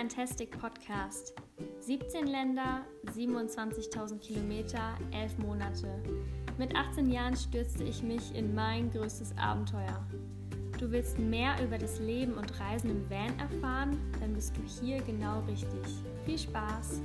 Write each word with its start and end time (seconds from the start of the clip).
Fantastic 0.00 0.58
Podcast. 0.58 1.34
17 1.80 2.26
Länder, 2.26 2.86
27.000 3.14 4.18
Kilometer, 4.20 4.94
11 5.12 5.36
Monate. 5.36 6.02
Mit 6.56 6.74
18 6.74 7.10
Jahren 7.10 7.36
stürzte 7.36 7.84
ich 7.84 8.02
mich 8.02 8.34
in 8.34 8.54
mein 8.54 8.90
größtes 8.90 9.36
Abenteuer. 9.36 10.02
Du 10.78 10.90
willst 10.90 11.18
mehr 11.18 11.62
über 11.62 11.76
das 11.76 11.98
Leben 12.00 12.32
und 12.32 12.58
Reisen 12.58 12.88
im 12.88 13.10
Van 13.10 13.38
erfahren? 13.38 13.98
Dann 14.20 14.32
bist 14.32 14.56
du 14.56 14.62
hier 14.62 15.02
genau 15.02 15.40
richtig. 15.40 15.82
Viel 16.24 16.38
Spaß! 16.38 17.02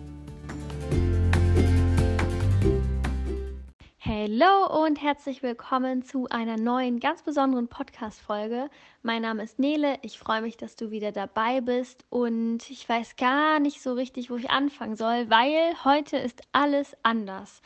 Hallo 4.28 4.84
und 4.84 5.04
herzlich 5.04 5.44
willkommen 5.44 6.02
zu 6.02 6.28
einer 6.30 6.58
neuen, 6.58 7.00
ganz 7.00 7.22
besonderen 7.22 7.68
Podcast-Folge. 7.68 8.72
Mein 9.04 9.22
Name 9.22 9.44
ist 9.44 9.60
Nele. 9.60 10.00
Ich 10.02 10.18
freue 10.18 10.42
mich, 10.42 10.58
dass 10.58 10.76
du 10.76 10.90
wieder 10.90 11.12
dabei 11.12 11.62
bist 11.62 12.06
und 12.10 12.68
ich 12.72 12.90
weiß 12.90 13.18
gar 13.18 13.60
nicht 13.60 13.84
so 13.84 13.94
richtig, 13.94 14.32
wo 14.32 14.38
ich 14.38 14.50
anfangen 14.50 14.96
soll, 14.96 15.30
weil 15.30 15.76
heute 15.84 16.18
ist 16.18 16.42
alles 16.54 16.98
anders. 17.04 17.62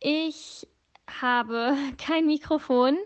Ich 0.00 0.66
habe 1.20 1.76
kein 1.98 2.26
Mikrofon. 2.26 2.96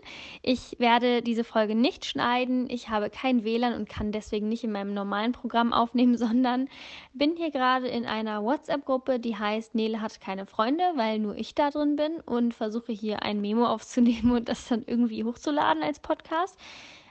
Ich 0.41 0.79
werde 0.79 1.21
diese 1.21 1.43
Folge 1.43 1.75
nicht 1.75 2.05
schneiden. 2.05 2.69
Ich 2.69 2.89
habe 2.89 3.09
kein 3.09 3.43
WLAN 3.43 3.73
und 3.73 3.89
kann 3.89 4.11
deswegen 4.11 4.49
nicht 4.49 4.63
in 4.63 4.71
meinem 4.71 4.93
normalen 4.93 5.31
Programm 5.31 5.73
aufnehmen, 5.73 6.17
sondern 6.17 6.69
bin 7.13 7.35
hier 7.35 7.51
gerade 7.51 7.87
in 7.87 8.05
einer 8.05 8.43
WhatsApp-Gruppe, 8.43 9.19
die 9.19 9.35
heißt 9.35 9.75
Nele 9.75 10.01
hat 10.01 10.19
keine 10.21 10.45
Freunde, 10.45 10.83
weil 10.95 11.19
nur 11.19 11.35
ich 11.35 11.55
da 11.55 11.69
drin 11.69 11.95
bin 11.95 12.19
und 12.21 12.53
versuche 12.53 12.91
hier 12.91 13.23
ein 13.23 13.41
Memo 13.41 13.65
aufzunehmen 13.65 14.31
und 14.31 14.49
das 14.49 14.67
dann 14.67 14.83
irgendwie 14.85 15.23
hochzuladen 15.23 15.83
als 15.83 15.99
Podcast. 15.99 16.57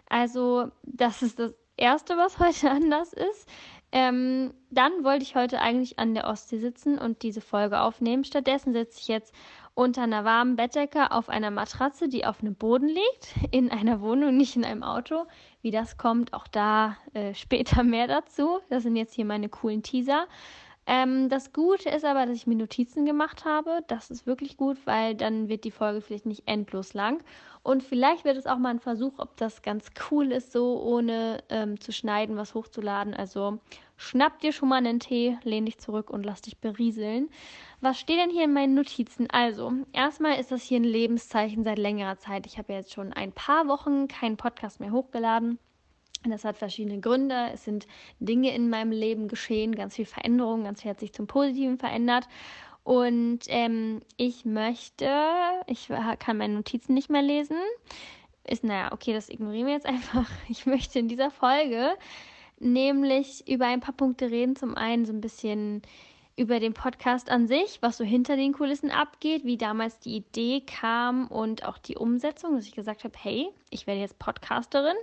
Also, 0.08 0.70
das 0.84 1.22
ist 1.22 1.38
das 1.38 1.54
Erste, 1.76 2.16
was 2.16 2.38
heute 2.38 2.70
anders 2.70 3.12
ist. 3.12 3.48
Ähm, 3.92 4.52
dann 4.70 5.04
wollte 5.04 5.22
ich 5.22 5.36
heute 5.36 5.60
eigentlich 5.60 5.98
an 5.98 6.14
der 6.14 6.26
Ostsee 6.26 6.58
sitzen 6.58 6.98
und 6.98 7.22
diese 7.22 7.40
Folge 7.40 7.80
aufnehmen. 7.80 8.24
Stattdessen 8.24 8.72
sitze 8.72 8.98
ich 9.00 9.08
jetzt 9.08 9.32
unter 9.76 10.02
einer 10.02 10.24
warmen 10.24 10.56
Bettdecke 10.56 11.12
auf 11.12 11.28
einer 11.28 11.50
Matratze, 11.50 12.08
die 12.08 12.24
auf 12.24 12.40
einem 12.40 12.54
Boden 12.54 12.88
liegt, 12.88 13.34
in 13.50 13.70
einer 13.70 14.00
Wohnung, 14.00 14.34
nicht 14.34 14.56
in 14.56 14.64
einem 14.64 14.82
Auto. 14.82 15.26
Wie 15.60 15.70
das 15.70 15.98
kommt, 15.98 16.32
auch 16.32 16.48
da 16.48 16.96
äh, 17.12 17.34
später 17.34 17.82
mehr 17.84 18.08
dazu. 18.08 18.60
Das 18.70 18.84
sind 18.84 18.96
jetzt 18.96 19.14
hier 19.14 19.26
meine 19.26 19.50
coolen 19.50 19.82
Teaser. 19.82 20.26
Ähm, 20.86 21.28
das 21.28 21.52
Gute 21.52 21.90
ist 21.90 22.06
aber, 22.06 22.24
dass 22.24 22.36
ich 22.36 22.46
mir 22.46 22.56
Notizen 22.56 23.04
gemacht 23.04 23.44
habe. 23.44 23.80
Das 23.86 24.10
ist 24.10 24.26
wirklich 24.26 24.56
gut, 24.56 24.78
weil 24.86 25.14
dann 25.14 25.48
wird 25.48 25.64
die 25.64 25.70
Folge 25.70 26.00
vielleicht 26.00 26.24
nicht 26.24 26.44
endlos 26.46 26.94
lang. 26.94 27.22
Und 27.62 27.82
vielleicht 27.82 28.24
wird 28.24 28.38
es 28.38 28.46
auch 28.46 28.58
mal 28.58 28.70
ein 28.70 28.80
Versuch, 28.80 29.18
ob 29.18 29.36
das 29.36 29.60
ganz 29.60 29.90
cool 30.10 30.32
ist, 30.32 30.52
so 30.52 30.80
ohne 30.80 31.42
ähm, 31.50 31.78
zu 31.80 31.92
schneiden, 31.92 32.36
was 32.36 32.54
hochzuladen. 32.54 33.12
Also 33.12 33.58
schnapp 33.96 34.40
dir 34.40 34.52
schon 34.52 34.68
mal 34.68 34.76
einen 34.76 35.00
Tee, 35.00 35.38
lehn 35.42 35.66
dich 35.66 35.78
zurück 35.78 36.10
und 36.10 36.24
lass 36.24 36.42
dich 36.42 36.58
berieseln. 36.58 37.30
Was 37.80 37.98
steht 37.98 38.18
denn 38.18 38.30
hier 38.30 38.44
in 38.44 38.52
meinen 38.52 38.74
Notizen? 38.74 39.28
Also, 39.30 39.72
erstmal 39.92 40.38
ist 40.38 40.52
das 40.52 40.62
hier 40.62 40.80
ein 40.80 40.84
Lebenszeichen 40.84 41.64
seit 41.64 41.78
längerer 41.78 42.18
Zeit. 42.18 42.46
Ich 42.46 42.58
habe 42.58 42.72
ja 42.72 42.80
jetzt 42.80 42.92
schon 42.92 43.12
ein 43.12 43.32
paar 43.32 43.68
Wochen 43.68 44.08
keinen 44.08 44.36
Podcast 44.36 44.80
mehr 44.80 44.92
hochgeladen. 44.92 45.58
Das 46.24 46.44
hat 46.44 46.56
verschiedene 46.56 47.00
Gründe. 47.00 47.50
Es 47.52 47.64
sind 47.64 47.86
Dinge 48.18 48.54
in 48.54 48.70
meinem 48.70 48.92
Leben 48.92 49.28
geschehen, 49.28 49.74
ganz 49.74 49.96
viel 49.96 50.06
Veränderung, 50.06 50.64
ganz 50.64 50.82
viel 50.82 50.90
hat 50.90 51.00
sich 51.00 51.12
zum 51.12 51.26
Positiven 51.26 51.78
verändert. 51.78 52.26
Und 52.82 53.40
ähm, 53.48 54.00
ich 54.16 54.44
möchte, 54.44 55.10
ich 55.66 55.88
kann 56.18 56.36
meine 56.36 56.54
Notizen 56.54 56.94
nicht 56.94 57.10
mehr 57.10 57.22
lesen. 57.22 57.56
Ist, 58.44 58.62
naja, 58.62 58.92
okay, 58.92 59.12
das 59.12 59.28
ignorieren 59.28 59.66
wir 59.66 59.74
jetzt 59.74 59.86
einfach. 59.88 60.30
Ich 60.48 60.66
möchte 60.66 60.98
in 60.98 61.08
dieser 61.08 61.30
Folge 61.30 61.96
nämlich 62.58 63.48
über 63.48 63.66
ein 63.66 63.80
paar 63.80 63.94
Punkte 63.94 64.30
reden. 64.30 64.56
Zum 64.56 64.76
einen 64.76 65.04
so 65.04 65.12
ein 65.12 65.20
bisschen 65.20 65.82
über 66.36 66.60
den 66.60 66.74
Podcast 66.74 67.30
an 67.30 67.46
sich, 67.46 67.78
was 67.80 67.96
so 67.96 68.04
hinter 68.04 68.36
den 68.36 68.52
Kulissen 68.52 68.90
abgeht, 68.90 69.44
wie 69.44 69.56
damals 69.56 69.98
die 70.00 70.16
Idee 70.16 70.60
kam 70.60 71.28
und 71.28 71.64
auch 71.64 71.78
die 71.78 71.96
Umsetzung, 71.96 72.54
dass 72.54 72.66
ich 72.66 72.74
gesagt 72.74 73.04
habe, 73.04 73.14
hey, 73.18 73.48
ich 73.70 73.86
werde 73.86 74.00
jetzt 74.00 74.18
Podcasterin 74.18 74.96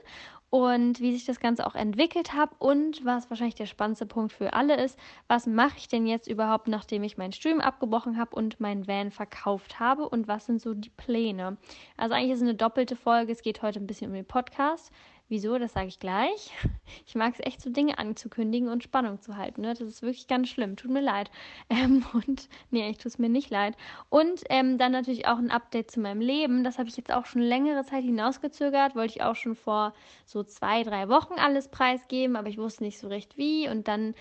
und 0.52 1.00
wie 1.00 1.14
sich 1.14 1.26
das 1.26 1.40
Ganze 1.40 1.66
auch 1.66 1.74
entwickelt 1.74 2.34
hat 2.34 2.52
und 2.60 3.04
was 3.04 3.32
wahrscheinlich 3.32 3.56
der 3.56 3.66
spannendste 3.66 4.06
Punkt 4.06 4.32
für 4.32 4.54
alle 4.54 4.80
ist, 4.80 5.00
was 5.28 5.48
mache 5.48 5.80
ich 5.80 5.88
denn 5.88 6.06
jetzt 6.06 6.28
überhaupt, 6.28 6.68
nachdem 6.68 7.02
ich 7.02 7.18
mein 7.18 7.32
Studium 7.32 7.60
abgebrochen 7.60 8.20
habe 8.20 8.36
und 8.36 8.60
mein 8.60 8.88
Van 8.88 9.10
verkauft 9.10 9.80
habe 9.80 10.08
und 10.08 10.28
was 10.28 10.46
sind 10.46 10.62
so 10.62 10.76
die 10.76 10.92
Pläne. 10.92 11.58
Also 11.98 12.14
eigentlich 12.14 12.34
ist 12.34 12.42
es 12.42 12.44
eine 12.44 12.54
doppelte 12.54 12.96
Folge, 12.96 13.32
es 13.32 13.42
geht 13.42 13.64
heute 13.64 13.80
ein 13.80 13.88
bisschen 13.88 14.12
um 14.12 14.14
den 14.14 14.26
Podcast, 14.26 14.92
Wieso? 15.34 15.58
Das 15.58 15.74
sage 15.74 15.88
ich 15.88 15.98
gleich. 15.98 16.52
Ich 17.08 17.16
mag 17.16 17.34
es 17.34 17.44
echt, 17.44 17.60
so 17.60 17.72
Dinge 17.72 17.98
anzukündigen 17.98 18.70
und 18.70 18.84
Spannung 18.84 19.20
zu 19.20 19.36
halten. 19.36 19.62
Ne? 19.62 19.70
Das 19.70 19.82
ist 19.82 20.04
wirklich 20.04 20.28
ganz 20.28 20.48
schlimm. 20.48 20.76
Tut 20.76 20.92
mir 20.92 21.02
leid. 21.02 21.32
Ähm, 21.70 22.06
und 22.14 22.50
nee, 22.70 22.88
ich 22.88 23.00
tue 23.00 23.10
es 23.10 23.18
mir 23.18 23.30
nicht 23.30 23.50
leid. 23.50 23.76
Und 24.10 24.44
ähm, 24.50 24.78
dann 24.78 24.92
natürlich 24.92 25.28
auch 25.28 25.40
ein 25.40 25.50
Update 25.50 25.90
zu 25.90 26.02
meinem 26.02 26.22
Leben. 26.22 26.64
Das 26.64 26.78
habe 26.78 26.88
ich 26.88 26.98
jetzt 26.98 27.12
auch 27.12 27.26
schon 27.26 27.42
längere 27.42 27.84
Zeit 27.84 28.04
hinausgezögert. 28.04 28.96
Wollte 28.96 29.16
ich 29.16 29.24
auch 29.24 29.36
schon 29.36 29.56
vor 29.56 29.96
so 30.26 30.44
zwei, 30.44 30.84
drei 30.84 31.10
Wochen 31.10 31.34
alles 31.34 31.68
preisgeben, 31.68 32.36
aber 32.36 32.50
ich 32.50 32.60
wusste 32.60 32.84
nicht 32.84 33.00
so 33.00 33.08
recht 33.08 33.36
wie. 33.36 33.68
Und 33.68 33.88
dann 33.88 34.14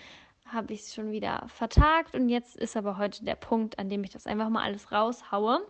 habe 0.47 0.73
ich 0.73 0.79
es 0.79 0.95
schon 0.95 1.11
wieder 1.11 1.43
vertagt. 1.47 2.15
Und 2.15 2.29
jetzt 2.29 2.55
ist 2.55 2.75
aber 2.75 2.97
heute 2.97 3.23
der 3.23 3.35
Punkt, 3.35 3.77
an 3.77 3.87
dem 3.87 4.03
ich 4.03 4.09
das 4.09 4.25
einfach 4.25 4.49
mal 4.49 4.63
alles 4.63 4.91
raushaue. 4.91 5.61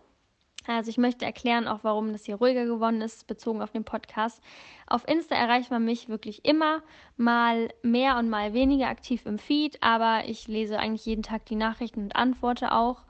Also 0.66 0.88
ich 0.88 0.96
möchte 0.96 1.26
erklären 1.26 1.68
auch, 1.68 1.80
warum 1.82 2.12
das 2.12 2.24
hier 2.24 2.36
ruhiger 2.36 2.64
geworden 2.64 3.02
ist, 3.02 3.26
bezogen 3.26 3.60
auf 3.60 3.72
den 3.72 3.84
Podcast. 3.84 4.42
Auf 4.86 5.06
Insta 5.06 5.34
erreicht 5.34 5.70
man 5.70 5.84
mich 5.84 6.08
wirklich 6.08 6.44
immer, 6.44 6.82
mal 7.16 7.68
mehr 7.82 8.16
und 8.16 8.30
mal 8.30 8.54
weniger 8.54 8.88
aktiv 8.88 9.26
im 9.26 9.38
Feed, 9.38 9.82
aber 9.82 10.22
ich 10.26 10.48
lese 10.48 10.78
eigentlich 10.78 11.04
jeden 11.04 11.22
Tag 11.22 11.44
die 11.46 11.56
Nachrichten 11.56 12.04
und 12.04 12.16
antworte 12.16 12.72
auch 12.72 13.02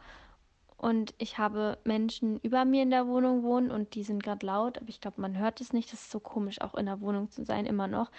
und 0.77 1.15
ich 1.19 1.39
habe 1.39 1.79
Menschen 1.85 2.39
über 2.41 2.65
mir 2.65 2.83
in 2.83 2.91
der 2.91 3.07
Wohnung 3.07 3.43
wohnen 3.43 3.71
und 3.71 3.95
die 3.95 4.03
sind 4.03 4.23
gerade 4.23 4.45
laut, 4.45 4.79
aber 4.79 4.89
ich 4.89 5.01
glaube, 5.01 5.21
man 5.21 5.39
hört 5.39 5.61
es 5.61 5.73
nicht. 5.73 5.93
Das 5.93 6.03
ist 6.03 6.11
so 6.11 6.21
komisch, 6.21 6.61
auch 6.61 6.75
in 6.75 6.87
der 6.87 7.01
Wohnung 7.01 7.31
zu 7.31 7.45
sein, 7.45 7.65
immer 7.65 7.87
noch. 7.87 8.11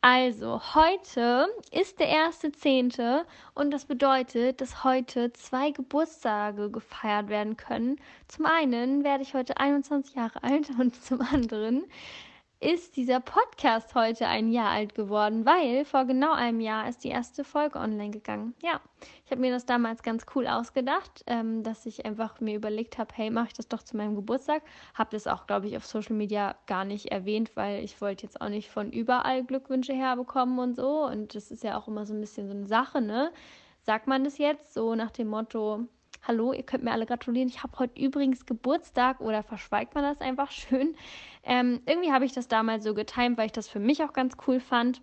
Also, 0.00 0.60
heute 0.74 1.48
ist 1.70 1.98
der 1.98 2.08
erste 2.08 2.52
Zehnte 2.52 3.26
und 3.54 3.72
das 3.72 3.84
bedeutet, 3.86 4.60
dass 4.60 4.84
heute 4.84 5.32
zwei 5.32 5.70
Geburtstage 5.70 6.70
gefeiert 6.70 7.28
werden 7.28 7.56
können. 7.56 7.96
Zum 8.28 8.46
einen 8.46 9.04
werde 9.04 9.22
ich 9.22 9.34
heute 9.34 9.56
21 9.56 10.14
Jahre 10.14 10.42
alt 10.42 10.70
und 10.78 10.94
zum 11.02 11.20
anderen 11.20 11.84
ist 12.64 12.96
dieser 12.96 13.20
Podcast 13.20 13.94
heute 13.94 14.26
ein 14.26 14.50
Jahr 14.50 14.70
alt 14.70 14.94
geworden, 14.94 15.44
weil 15.44 15.84
vor 15.84 16.06
genau 16.06 16.32
einem 16.32 16.60
Jahr 16.60 16.88
ist 16.88 17.04
die 17.04 17.10
erste 17.10 17.44
Folge 17.44 17.78
online 17.78 18.10
gegangen. 18.10 18.54
Ja, 18.62 18.80
ich 19.26 19.30
habe 19.30 19.42
mir 19.42 19.52
das 19.52 19.66
damals 19.66 20.02
ganz 20.02 20.24
cool 20.34 20.46
ausgedacht, 20.46 21.24
ähm, 21.26 21.62
dass 21.62 21.84
ich 21.84 22.06
einfach 22.06 22.40
mir 22.40 22.56
überlegt 22.56 22.96
habe, 22.96 23.10
hey, 23.14 23.28
mache 23.28 23.48
ich 23.48 23.52
das 23.52 23.68
doch 23.68 23.82
zu 23.82 23.98
meinem 23.98 24.14
Geburtstag. 24.14 24.62
Habe 24.94 25.10
das 25.10 25.26
auch, 25.26 25.46
glaube 25.46 25.66
ich, 25.66 25.76
auf 25.76 25.84
Social 25.84 26.16
Media 26.16 26.56
gar 26.66 26.86
nicht 26.86 27.12
erwähnt, 27.12 27.54
weil 27.54 27.84
ich 27.84 28.00
wollte 28.00 28.22
jetzt 28.22 28.40
auch 28.40 28.48
nicht 28.48 28.70
von 28.70 28.90
überall 28.90 29.44
Glückwünsche 29.44 29.92
herbekommen 29.92 30.58
und 30.58 30.76
so. 30.76 31.04
Und 31.04 31.34
das 31.34 31.50
ist 31.50 31.64
ja 31.64 31.76
auch 31.76 31.86
immer 31.86 32.06
so 32.06 32.14
ein 32.14 32.20
bisschen 32.20 32.48
so 32.48 32.54
eine 32.54 32.66
Sache, 32.66 33.02
ne? 33.02 33.30
Sagt 33.82 34.06
man 34.06 34.24
das 34.24 34.38
jetzt 34.38 34.72
so 34.72 34.94
nach 34.94 35.10
dem 35.10 35.28
Motto, 35.28 35.86
hallo, 36.26 36.52
ihr 36.52 36.62
könnt 36.62 36.84
mir 36.84 36.92
alle 36.92 37.06
gratulieren, 37.06 37.48
ich 37.48 37.62
habe 37.62 37.78
heute 37.78 38.00
übrigens 38.00 38.46
Geburtstag 38.46 39.20
oder 39.20 39.42
verschweigt 39.42 39.94
man 39.94 40.04
das 40.04 40.20
einfach 40.20 40.50
schön. 40.52 40.96
Ähm, 41.42 41.80
irgendwie 41.86 42.12
habe 42.12 42.24
ich 42.24 42.32
das 42.32 42.48
damals 42.48 42.84
so 42.84 42.94
getimt, 42.94 43.36
weil 43.36 43.46
ich 43.46 43.52
das 43.52 43.68
für 43.68 43.80
mich 43.80 44.02
auch 44.02 44.12
ganz 44.12 44.36
cool 44.46 44.60
fand. 44.60 45.02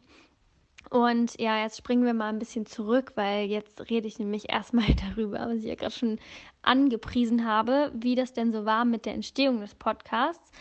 Und 0.90 1.40
ja, 1.40 1.62
jetzt 1.62 1.78
springen 1.78 2.04
wir 2.04 2.14
mal 2.14 2.30
ein 2.30 2.40
bisschen 2.40 2.66
zurück, 2.66 3.14
weil 3.16 3.46
jetzt 3.46 3.90
rede 3.90 4.08
ich 4.08 4.20
nämlich 4.20 4.50
erstmal 4.50 4.94
darüber, 4.96 5.40
was 5.40 5.60
ich 5.60 5.66
ja 5.66 5.76
gerade 5.76 5.94
schon 5.94 6.20
angepriesen 6.64 7.46
habe, 7.46 7.92
wie 7.94 8.16
das 8.16 8.34
denn 8.34 8.52
so 8.52 8.66
war 8.66 8.84
mit 8.86 9.06
der 9.06 9.14
Entstehung 9.14 9.62
des 9.62 9.76
Podcasts. 9.76 10.52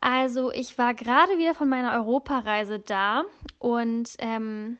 Also 0.00 0.52
ich 0.52 0.76
war 0.76 0.94
gerade 0.94 1.38
wieder 1.38 1.54
von 1.54 1.68
meiner 1.68 1.94
Europareise 1.94 2.78
da 2.78 3.24
und 3.58 4.10
ähm, 4.18 4.76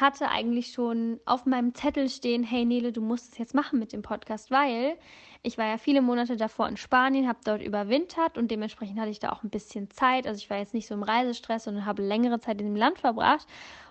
hatte 0.00 0.28
eigentlich 0.28 0.72
schon 0.72 1.20
auf 1.24 1.46
meinem 1.46 1.74
Zettel 1.74 2.08
stehen, 2.08 2.42
hey 2.42 2.64
Nele, 2.64 2.92
du 2.92 3.00
musst 3.00 3.32
es 3.32 3.38
jetzt 3.38 3.54
machen 3.54 3.78
mit 3.78 3.92
dem 3.92 4.02
Podcast, 4.02 4.50
weil 4.50 4.96
ich 5.42 5.58
war 5.58 5.66
ja 5.66 5.78
viele 5.78 6.02
Monate 6.02 6.36
davor 6.36 6.68
in 6.68 6.76
Spanien, 6.76 7.28
habe 7.28 7.38
dort 7.44 7.62
überwintert 7.62 8.36
und 8.36 8.50
dementsprechend 8.50 8.98
hatte 8.98 9.10
ich 9.10 9.20
da 9.20 9.30
auch 9.30 9.42
ein 9.42 9.50
bisschen 9.50 9.90
Zeit. 9.90 10.26
Also 10.26 10.38
ich 10.38 10.50
war 10.50 10.58
jetzt 10.58 10.74
nicht 10.74 10.86
so 10.86 10.94
im 10.94 11.02
Reisestress, 11.02 11.64
sondern 11.64 11.86
habe 11.86 12.02
längere 12.02 12.40
Zeit 12.40 12.60
in 12.60 12.66
dem 12.66 12.76
Land 12.76 12.98
verbracht 12.98 13.46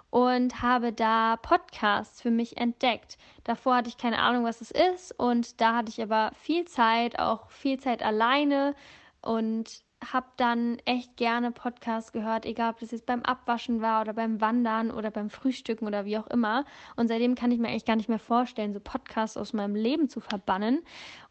und 0.10 0.62
habe 0.62 0.94
da 0.94 1.38
Podcasts 1.38 2.22
für 2.22 2.32
mich 2.32 2.58
entdeckt. 2.58 3.18
Davor 3.44 3.76
hatte 3.76 3.90
ich 3.90 3.98
keine 3.98 4.20
Ahnung, 4.20 4.44
was 4.44 4.62
es 4.62 4.72
ist 4.72 5.18
und 5.20 5.60
da 5.60 5.76
hatte 5.76 5.90
ich 5.90 6.02
aber 6.02 6.32
viel 6.36 6.66
Zeit, 6.66 7.20
auch 7.20 7.50
viel 7.50 7.80
Zeit 7.80 8.04
alleine 8.04 8.76
und 9.22 9.84
habe 10.14 10.28
dann 10.38 10.78
echt 10.86 11.18
gerne 11.18 11.52
Podcasts 11.52 12.12
gehört, 12.12 12.46
egal 12.46 12.72
ob 12.72 12.80
das 12.80 12.92
jetzt 12.92 13.06
beim 13.06 13.22
Abwaschen 13.24 13.82
war 13.82 14.02
oder 14.02 14.14
beim 14.14 14.42
Wandern 14.42 14.92
oder 14.92 15.12
beim 15.12 15.30
Frühstücken 15.30 15.88
oder 15.88 16.06
wie 16.06 16.18
auch 16.18 16.28
immer. 16.28 16.66
Und 16.96 17.08
seitdem 17.08 17.36
kann 17.36 17.52
ich 17.52 17.60
mir 17.60 17.70
eigentlich 17.70 17.86
gar 17.86 17.96
nicht 17.96 18.10
mehr 18.10 18.20
vorstellen, 18.20 18.74
so 18.74 18.80
Podcasts 18.80 19.38
aus 19.38 19.54
meinem 19.54 19.76
Leben 19.76 20.10
zu 20.10 20.20
verbannen. 20.20 20.84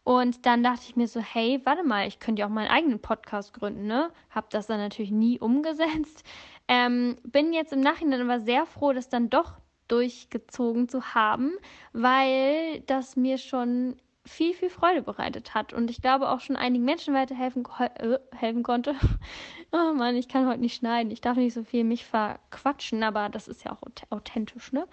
Und 0.05 0.45
dann 0.47 0.63
dachte 0.63 0.83
ich 0.87 0.97
mir 0.97 1.09
so, 1.09 1.21
hey, 1.21 1.61
warte 1.65 1.83
mal, 1.83 2.07
ich 2.07 2.19
könnte 2.19 2.41
ja 2.41 2.47
auch 2.47 2.51
meinen 2.51 2.71
eigenen 2.71 3.01
Podcast 3.01 3.55
gründen, 3.55 3.87
ne? 3.87 4.11
Hab 4.31 4.51
das 4.51 4.67
dann 4.67 4.79
natürlich 4.79 5.11
nie 5.11 5.39
umgesetzt. 5.41 6.25
Ähm, 6.69 7.17
bin 7.25 7.53
jetzt 7.53 7.73
im 7.73 7.81
Nachhinein 7.81 8.21
aber 8.21 8.41
sehr 8.41 8.67
froh, 8.67 8.93
dass 8.93 9.09
dann 9.09 9.31
doch 9.31 9.55
durchgezogen 9.89 10.89
zu 10.89 11.15
haben, 11.15 11.53
weil 11.93 12.81
das 12.87 13.17
mir 13.17 13.39
schon 13.39 13.97
viel, 14.27 14.55
viel 14.55 14.71
Freude 14.71 15.03
bereitet 15.03 15.55
hat 15.55 15.73
und 15.73 15.91
ich 15.91 16.01
glaube 16.01 16.31
auch 16.31 16.41
schon 16.41 16.57
einigen 16.57 16.85
Menschen 16.85 17.15
weiterhelfen 17.15 17.65
äh, 17.79 18.19
helfen 18.35 18.63
konnte. 18.63 18.95
oh 19.73 19.93
Mann, 19.95 20.17
ich 20.17 20.29
kann 20.29 20.49
heute 20.49 20.61
nicht 20.61 20.77
schneiden. 20.77 21.13
Ich 21.13 21.21
darf 21.21 21.37
nicht 21.37 21.55
so 21.55 21.63
viel 21.63 21.85
mich 21.85 22.05
verquatschen, 22.05 23.03
aber 23.03 23.29
das 23.29 23.49
ist 23.49 23.65
ja 23.65 23.73
auch 23.73 23.83
authentisch, 24.11 24.73
ne? 24.73 24.87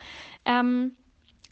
Ähm, 0.45 0.95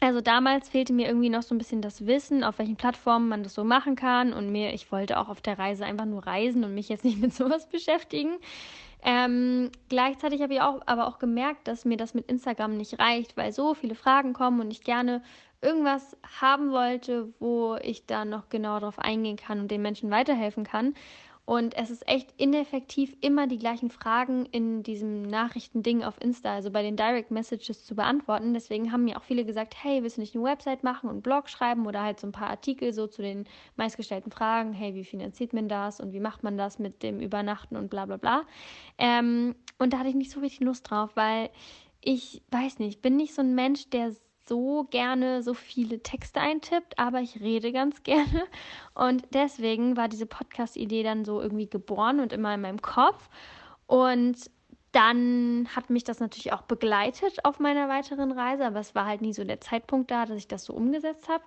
also 0.00 0.22
damals 0.22 0.70
fehlte 0.70 0.94
mir 0.94 1.06
irgendwie 1.06 1.28
noch 1.28 1.42
so 1.42 1.54
ein 1.54 1.58
bisschen 1.58 1.82
das 1.82 2.06
Wissen, 2.06 2.42
auf 2.42 2.58
welchen 2.58 2.76
Plattformen 2.76 3.28
man 3.28 3.42
das 3.42 3.54
so 3.54 3.64
machen 3.64 3.96
kann. 3.96 4.32
Und 4.32 4.50
mir, 4.50 4.72
ich 4.72 4.90
wollte 4.90 5.18
auch 5.18 5.28
auf 5.28 5.42
der 5.42 5.58
Reise 5.58 5.84
einfach 5.84 6.06
nur 6.06 6.26
reisen 6.26 6.64
und 6.64 6.74
mich 6.74 6.88
jetzt 6.88 7.04
nicht 7.04 7.18
mit 7.20 7.34
sowas 7.34 7.68
beschäftigen. 7.68 8.38
Ähm, 9.02 9.70
gleichzeitig 9.88 10.42
habe 10.42 10.54
ich 10.54 10.60
auch, 10.60 10.80
aber 10.86 11.06
auch 11.06 11.18
gemerkt, 11.18 11.68
dass 11.68 11.84
mir 11.84 11.96
das 11.96 12.14
mit 12.14 12.26
Instagram 12.30 12.76
nicht 12.76 12.98
reicht, 12.98 13.36
weil 13.36 13.52
so 13.52 13.74
viele 13.74 13.94
Fragen 13.94 14.32
kommen 14.32 14.60
und 14.60 14.70
ich 14.70 14.82
gerne 14.82 15.22
irgendwas 15.62 16.16
haben 16.40 16.72
wollte, 16.72 17.32
wo 17.38 17.76
ich 17.82 18.06
dann 18.06 18.30
noch 18.30 18.48
genau 18.48 18.80
darauf 18.80 18.98
eingehen 18.98 19.36
kann 19.36 19.60
und 19.60 19.70
den 19.70 19.82
Menschen 19.82 20.10
weiterhelfen 20.10 20.64
kann. 20.64 20.94
Und 21.50 21.76
es 21.76 21.90
ist 21.90 22.06
echt 22.06 22.32
ineffektiv, 22.36 23.16
immer 23.20 23.48
die 23.48 23.58
gleichen 23.58 23.90
Fragen 23.90 24.46
in 24.46 24.84
diesem 24.84 25.22
Nachrichtending 25.22 26.04
auf 26.04 26.14
Insta, 26.20 26.54
also 26.54 26.70
bei 26.70 26.82
den 26.82 26.96
Direct 26.96 27.32
Messages 27.32 27.84
zu 27.84 27.96
beantworten. 27.96 28.54
Deswegen 28.54 28.92
haben 28.92 29.02
mir 29.02 29.16
auch 29.16 29.24
viele 29.24 29.44
gesagt, 29.44 29.74
hey, 29.82 30.00
willst 30.00 30.16
du 30.16 30.20
nicht 30.20 30.36
eine 30.36 30.44
Website 30.44 30.84
machen 30.84 31.06
und 31.08 31.14
einen 31.14 31.22
Blog 31.22 31.48
schreiben 31.48 31.88
oder 31.88 32.04
halt 32.04 32.20
so 32.20 32.28
ein 32.28 32.32
paar 32.32 32.50
Artikel 32.50 32.92
so 32.92 33.08
zu 33.08 33.20
den 33.20 33.46
meistgestellten 33.74 34.30
Fragen, 34.30 34.72
hey, 34.72 34.94
wie 34.94 35.02
finanziert 35.02 35.52
man 35.52 35.68
das 35.68 35.98
und 35.98 36.12
wie 36.12 36.20
macht 36.20 36.44
man 36.44 36.56
das 36.56 36.78
mit 36.78 37.02
dem 37.02 37.18
Übernachten 37.18 37.76
und 37.76 37.90
bla 37.90 38.06
bla 38.06 38.16
bla. 38.16 38.42
Ähm, 38.96 39.56
und 39.76 39.92
da 39.92 39.98
hatte 39.98 40.10
ich 40.10 40.14
nicht 40.14 40.30
so 40.30 40.38
richtig 40.38 40.60
Lust 40.60 40.88
drauf, 40.88 41.10
weil 41.16 41.50
ich 42.00 42.42
weiß 42.52 42.78
nicht, 42.78 43.02
bin 43.02 43.16
nicht 43.16 43.34
so 43.34 43.42
ein 43.42 43.56
Mensch, 43.56 43.90
der 43.90 44.14
so 44.50 44.88
gerne 44.90 45.44
so 45.44 45.54
viele 45.54 46.02
Texte 46.02 46.40
eintippt, 46.40 46.98
aber 46.98 47.20
ich 47.20 47.40
rede 47.40 47.70
ganz 47.70 48.02
gerne. 48.02 48.42
Und 48.94 49.22
deswegen 49.32 49.96
war 49.96 50.08
diese 50.08 50.26
Podcast-Idee 50.26 51.04
dann 51.04 51.24
so 51.24 51.40
irgendwie 51.40 51.70
geboren 51.70 52.18
und 52.18 52.32
immer 52.32 52.52
in 52.52 52.60
meinem 52.60 52.82
Kopf. 52.82 53.30
Und 53.86 54.50
dann 54.90 55.68
hat 55.76 55.88
mich 55.88 56.02
das 56.02 56.18
natürlich 56.18 56.52
auch 56.52 56.62
begleitet 56.62 57.44
auf 57.44 57.60
meiner 57.60 57.88
weiteren 57.88 58.32
Reise, 58.32 58.66
aber 58.66 58.80
es 58.80 58.96
war 58.96 59.06
halt 59.06 59.22
nie 59.22 59.32
so 59.32 59.44
der 59.44 59.60
Zeitpunkt 59.60 60.10
da, 60.10 60.26
dass 60.26 60.36
ich 60.36 60.48
das 60.48 60.64
so 60.64 60.72
umgesetzt 60.72 61.28
habe. 61.28 61.44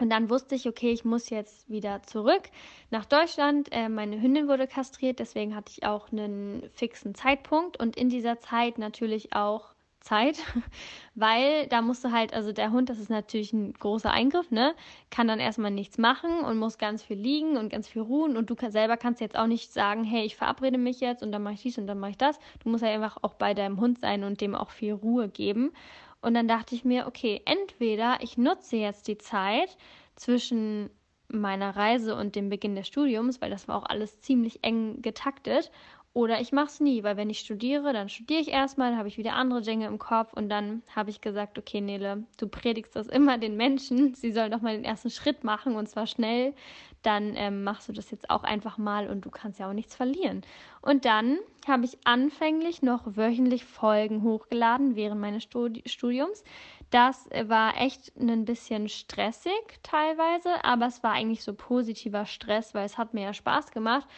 Und 0.00 0.10
dann 0.10 0.28
wusste 0.28 0.56
ich, 0.56 0.68
okay, 0.68 0.90
ich 0.90 1.04
muss 1.04 1.30
jetzt 1.30 1.68
wieder 1.70 2.02
zurück 2.02 2.50
nach 2.90 3.04
Deutschland. 3.04 3.68
Äh, 3.70 3.88
meine 3.88 4.20
Hündin 4.20 4.48
wurde 4.48 4.66
kastriert, 4.66 5.20
deswegen 5.20 5.54
hatte 5.54 5.72
ich 5.76 5.84
auch 5.84 6.10
einen 6.10 6.68
fixen 6.72 7.14
Zeitpunkt 7.14 7.78
und 7.78 7.96
in 7.96 8.08
dieser 8.08 8.40
Zeit 8.40 8.78
natürlich 8.78 9.34
auch 9.34 9.72
Zeit, 10.08 10.38
weil 11.14 11.66
da 11.68 11.82
musst 11.82 12.04
du 12.04 12.12
halt, 12.12 12.32
also 12.32 12.52
der 12.52 12.72
Hund, 12.72 12.88
das 12.88 12.98
ist 12.98 13.10
natürlich 13.10 13.52
ein 13.52 13.74
großer 13.74 14.10
Eingriff, 14.10 14.50
ne? 14.50 14.74
Kann 15.10 15.28
dann 15.28 15.38
erstmal 15.38 15.70
nichts 15.70 15.98
machen 15.98 16.40
und 16.40 16.56
muss 16.58 16.78
ganz 16.78 17.02
viel 17.02 17.18
liegen 17.18 17.56
und 17.56 17.68
ganz 17.68 17.88
viel 17.88 18.02
ruhen 18.02 18.36
und 18.36 18.48
du 18.48 18.54
kann, 18.54 18.72
selber 18.72 18.96
kannst 18.96 19.20
jetzt 19.20 19.36
auch 19.36 19.46
nicht 19.46 19.72
sagen, 19.72 20.04
hey, 20.04 20.24
ich 20.24 20.36
verabrede 20.36 20.78
mich 20.78 21.00
jetzt 21.00 21.22
und 21.22 21.32
dann 21.32 21.42
mache 21.42 21.54
ich 21.54 21.62
dies 21.62 21.78
und 21.78 21.86
dann 21.86 21.98
mache 21.98 22.12
ich 22.12 22.18
das. 22.18 22.38
Du 22.62 22.70
musst 22.70 22.82
ja 22.82 22.90
einfach 22.90 23.18
auch 23.22 23.34
bei 23.34 23.54
deinem 23.54 23.80
Hund 23.80 24.00
sein 24.00 24.24
und 24.24 24.40
dem 24.40 24.54
auch 24.54 24.70
viel 24.70 24.94
Ruhe 24.94 25.28
geben. 25.28 25.72
Und 26.20 26.34
dann 26.34 26.48
dachte 26.48 26.74
ich 26.74 26.84
mir, 26.84 27.06
okay, 27.06 27.42
entweder 27.44 28.18
ich 28.20 28.38
nutze 28.38 28.76
jetzt 28.76 29.06
die 29.06 29.18
Zeit 29.18 29.76
zwischen 30.16 30.90
meiner 31.28 31.76
Reise 31.76 32.16
und 32.16 32.34
dem 32.34 32.48
Beginn 32.48 32.74
des 32.74 32.86
Studiums, 32.86 33.40
weil 33.40 33.50
das 33.50 33.68
war 33.68 33.76
auch 33.76 33.84
alles 33.84 34.20
ziemlich 34.20 34.64
eng 34.64 35.02
getaktet 35.02 35.70
oder 36.14 36.40
ich 36.40 36.52
mache 36.52 36.66
es 36.66 36.80
nie, 36.80 37.02
weil 37.04 37.16
wenn 37.16 37.30
ich 37.30 37.38
studiere, 37.38 37.92
dann 37.92 38.08
studiere 38.08 38.40
ich 38.40 38.48
erstmal, 38.48 38.90
dann 38.90 38.98
habe 38.98 39.08
ich 39.08 39.18
wieder 39.18 39.34
andere 39.34 39.62
Dinge 39.62 39.86
im 39.86 39.98
Kopf 39.98 40.32
und 40.32 40.48
dann 40.48 40.82
habe 40.94 41.10
ich 41.10 41.20
gesagt, 41.20 41.58
okay, 41.58 41.80
Nele, 41.80 42.24
du 42.38 42.48
predigst 42.48 42.96
das 42.96 43.06
immer 43.06 43.38
den 43.38 43.56
Menschen, 43.56 44.14
sie 44.16 44.32
sollen 44.32 44.50
doch 44.50 44.60
mal 44.60 44.74
den 44.74 44.84
ersten 44.84 45.10
Schritt 45.10 45.44
machen 45.44 45.76
und 45.76 45.88
zwar 45.88 46.06
schnell. 46.06 46.54
Dann 47.02 47.34
ähm, 47.36 47.62
machst 47.62 47.88
du 47.88 47.92
das 47.92 48.10
jetzt 48.10 48.28
auch 48.28 48.42
einfach 48.42 48.76
mal 48.76 49.08
und 49.08 49.24
du 49.24 49.30
kannst 49.30 49.60
ja 49.60 49.68
auch 49.68 49.72
nichts 49.72 49.94
verlieren. 49.94 50.42
Und 50.80 51.04
dann 51.04 51.38
habe 51.68 51.84
ich 51.84 51.96
anfänglich 52.04 52.82
noch 52.82 53.02
wöchentlich 53.16 53.64
Folgen 53.64 54.22
hochgeladen 54.22 54.96
während 54.96 55.20
meines 55.20 55.44
Studi 55.44 55.84
Studiums. 55.86 56.42
Das 56.90 57.28
war 57.44 57.80
echt 57.80 58.12
ein 58.18 58.46
bisschen 58.46 58.88
stressig 58.88 59.52
teilweise, 59.82 60.64
aber 60.64 60.86
es 60.86 61.02
war 61.02 61.12
eigentlich 61.12 61.44
so 61.44 61.52
positiver 61.52 62.24
Stress, 62.24 62.74
weil 62.74 62.86
es 62.86 62.96
hat 62.98 63.14
mir 63.14 63.24
ja 63.24 63.34
Spaß 63.34 63.70
gemacht. 63.70 64.08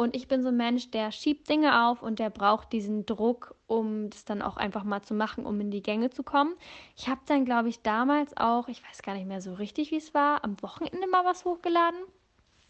Und 0.00 0.16
ich 0.16 0.28
bin 0.28 0.42
so 0.42 0.48
ein 0.48 0.56
Mensch, 0.56 0.90
der 0.90 1.12
schiebt 1.12 1.50
Dinge 1.50 1.84
auf 1.84 2.02
und 2.02 2.20
der 2.20 2.30
braucht 2.30 2.72
diesen 2.72 3.04
Druck, 3.04 3.54
um 3.66 4.08
das 4.08 4.24
dann 4.24 4.40
auch 4.40 4.56
einfach 4.56 4.82
mal 4.82 5.02
zu 5.02 5.12
machen, 5.12 5.44
um 5.44 5.60
in 5.60 5.70
die 5.70 5.82
Gänge 5.82 6.08
zu 6.08 6.22
kommen. 6.22 6.54
Ich 6.96 7.10
habe 7.10 7.20
dann, 7.26 7.44
glaube 7.44 7.68
ich, 7.68 7.82
damals 7.82 8.34
auch, 8.34 8.68
ich 8.68 8.82
weiß 8.82 9.02
gar 9.02 9.12
nicht 9.12 9.26
mehr 9.26 9.42
so 9.42 9.52
richtig, 9.52 9.90
wie 9.90 9.98
es 9.98 10.14
war, 10.14 10.42
am 10.42 10.56
Wochenende 10.62 11.06
mal 11.06 11.26
was 11.26 11.44
hochgeladen. 11.44 12.00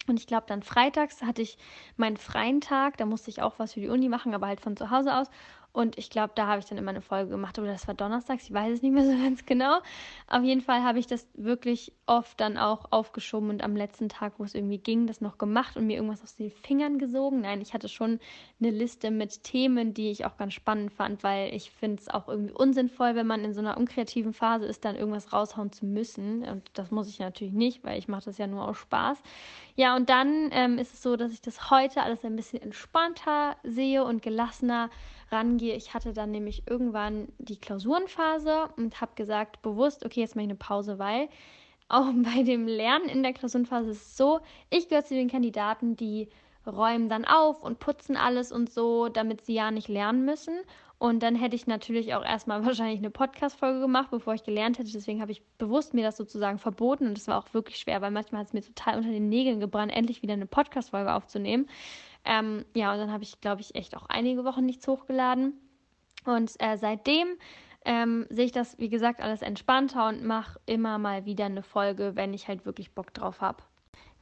Und 0.08 0.18
ich 0.18 0.26
glaube, 0.26 0.46
dann 0.48 0.64
freitags 0.64 1.22
hatte 1.22 1.40
ich 1.40 1.56
meinen 1.96 2.16
freien 2.16 2.60
Tag, 2.60 2.96
da 2.96 3.06
musste 3.06 3.30
ich 3.30 3.42
auch 3.42 3.60
was 3.60 3.74
für 3.74 3.80
die 3.80 3.90
Uni 3.90 4.08
machen, 4.08 4.34
aber 4.34 4.48
halt 4.48 4.60
von 4.60 4.76
zu 4.76 4.90
Hause 4.90 5.14
aus. 5.14 5.28
Und 5.72 5.98
ich 5.98 6.10
glaube, 6.10 6.32
da 6.34 6.46
habe 6.46 6.58
ich 6.58 6.66
dann 6.66 6.78
immer 6.78 6.90
eine 6.90 7.00
Folge 7.00 7.30
gemacht. 7.30 7.58
Oder 7.58 7.68
das 7.68 7.86
war 7.86 7.94
donnerstags, 7.94 8.44
ich 8.44 8.52
weiß 8.52 8.74
es 8.74 8.82
nicht 8.82 8.92
mehr 8.92 9.04
so 9.04 9.12
ganz 9.22 9.46
genau. 9.46 9.78
Auf 10.26 10.42
jeden 10.42 10.60
Fall 10.60 10.82
habe 10.82 10.98
ich 10.98 11.06
das 11.06 11.28
wirklich 11.34 11.92
oft 12.06 12.40
dann 12.40 12.58
auch 12.58 12.86
aufgeschoben 12.90 13.50
und 13.50 13.62
am 13.62 13.76
letzten 13.76 14.08
Tag, 14.08 14.34
wo 14.38 14.44
es 14.44 14.54
irgendwie 14.54 14.78
ging, 14.78 15.06
das 15.06 15.20
noch 15.20 15.38
gemacht 15.38 15.76
und 15.76 15.86
mir 15.86 15.96
irgendwas 15.96 16.22
aus 16.22 16.34
den 16.34 16.50
Fingern 16.50 16.98
gesogen. 16.98 17.42
Nein, 17.42 17.60
ich 17.60 17.72
hatte 17.72 17.88
schon 17.88 18.18
eine 18.60 18.70
Liste 18.70 19.10
mit 19.10 19.44
Themen, 19.44 19.94
die 19.94 20.10
ich 20.10 20.26
auch 20.26 20.36
ganz 20.36 20.54
spannend 20.54 20.92
fand, 20.92 21.22
weil 21.22 21.54
ich 21.54 21.70
finde 21.70 22.00
es 22.00 22.08
auch 22.08 22.28
irgendwie 22.28 22.52
unsinnvoll, 22.52 23.14
wenn 23.14 23.26
man 23.26 23.44
in 23.44 23.54
so 23.54 23.60
einer 23.60 23.76
unkreativen 23.76 24.32
Phase 24.32 24.66
ist, 24.66 24.84
dann 24.84 24.96
irgendwas 24.96 25.32
raushauen 25.32 25.70
zu 25.70 25.86
müssen. 25.86 26.42
Und 26.42 26.68
das 26.74 26.90
muss 26.90 27.08
ich 27.08 27.20
natürlich 27.20 27.54
nicht, 27.54 27.84
weil 27.84 27.98
ich 27.98 28.08
mache 28.08 28.24
das 28.24 28.38
ja 28.38 28.46
nur 28.48 28.66
aus 28.66 28.78
Spaß. 28.78 29.18
Ja, 29.76 29.94
und 29.96 30.10
dann 30.10 30.50
ähm, 30.52 30.78
ist 30.78 30.94
es 30.94 31.02
so, 31.02 31.16
dass 31.16 31.32
ich 31.32 31.40
das 31.40 31.70
heute 31.70 32.02
alles 32.02 32.24
ein 32.24 32.36
bisschen 32.36 32.60
entspannter 32.60 33.56
sehe 33.62 34.04
und 34.04 34.20
gelassener 34.20 34.90
rangehe. 35.30 35.74
Ich 35.76 35.94
hatte 35.94 36.12
dann 36.12 36.30
nämlich 36.30 36.64
irgendwann 36.66 37.28
die 37.38 37.58
Klausurenphase 37.58 38.68
und 38.76 39.00
habe 39.00 39.12
gesagt, 39.14 39.62
bewusst, 39.62 40.04
okay, 40.04 40.20
jetzt 40.20 40.36
mache 40.36 40.44
ich 40.44 40.50
eine 40.50 40.58
Pause, 40.58 40.98
weil 40.98 41.28
auch 41.88 42.06
bei 42.14 42.42
dem 42.42 42.66
Lernen 42.66 43.08
in 43.08 43.22
der 43.22 43.32
Klausurenphase 43.32 43.90
ist 43.90 44.02
es 44.02 44.16
so, 44.16 44.40
ich 44.70 44.88
gehöre 44.88 45.04
zu 45.04 45.14
den 45.14 45.30
Kandidaten, 45.30 45.96
die 45.96 46.28
räumen 46.70 47.08
dann 47.08 47.24
auf 47.24 47.62
und 47.62 47.78
putzen 47.78 48.16
alles 48.16 48.52
und 48.52 48.70
so, 48.70 49.08
damit 49.08 49.44
sie 49.44 49.54
ja 49.54 49.70
nicht 49.70 49.88
lernen 49.88 50.24
müssen. 50.24 50.54
Und 50.98 51.22
dann 51.22 51.34
hätte 51.34 51.56
ich 51.56 51.66
natürlich 51.66 52.14
auch 52.14 52.22
erstmal 52.22 52.62
wahrscheinlich 52.66 52.98
eine 52.98 53.10
Podcast-Folge 53.10 53.80
gemacht, 53.80 54.10
bevor 54.10 54.34
ich 54.34 54.44
gelernt 54.44 54.78
hätte. 54.78 54.92
Deswegen 54.92 55.22
habe 55.22 55.32
ich 55.32 55.42
bewusst 55.56 55.94
mir 55.94 56.04
das 56.04 56.16
sozusagen 56.16 56.58
verboten. 56.58 57.06
Und 57.06 57.16
das 57.16 57.26
war 57.26 57.38
auch 57.38 57.54
wirklich 57.54 57.78
schwer, 57.78 58.02
weil 58.02 58.10
manchmal 58.10 58.40
hat 58.40 58.48
es 58.48 58.52
mir 58.52 58.62
total 58.62 58.98
unter 58.98 59.10
den 59.10 59.28
Nägeln 59.28 59.60
gebrannt, 59.60 59.92
endlich 59.94 60.22
wieder 60.22 60.34
eine 60.34 60.46
Podcast-Folge 60.46 61.12
aufzunehmen. 61.12 61.68
Ähm, 62.24 62.66
ja, 62.74 62.92
und 62.92 62.98
dann 62.98 63.12
habe 63.12 63.22
ich, 63.22 63.40
glaube 63.40 63.62
ich, 63.62 63.74
echt 63.74 63.96
auch 63.96 64.06
einige 64.10 64.44
Wochen 64.44 64.66
nichts 64.66 64.86
hochgeladen. 64.86 65.54
Und 66.26 66.52
äh, 66.58 66.76
seitdem 66.76 67.28
ähm, 67.86 68.26
sehe 68.28 68.44
ich 68.44 68.52
das, 68.52 68.78
wie 68.78 68.90
gesagt, 68.90 69.22
alles 69.22 69.40
entspannter 69.40 70.08
und 70.08 70.22
mache 70.22 70.60
immer 70.66 70.98
mal 70.98 71.24
wieder 71.24 71.46
eine 71.46 71.62
Folge, 71.62 72.14
wenn 72.14 72.34
ich 72.34 72.46
halt 72.46 72.66
wirklich 72.66 72.94
Bock 72.94 73.14
drauf 73.14 73.40
habe. 73.40 73.62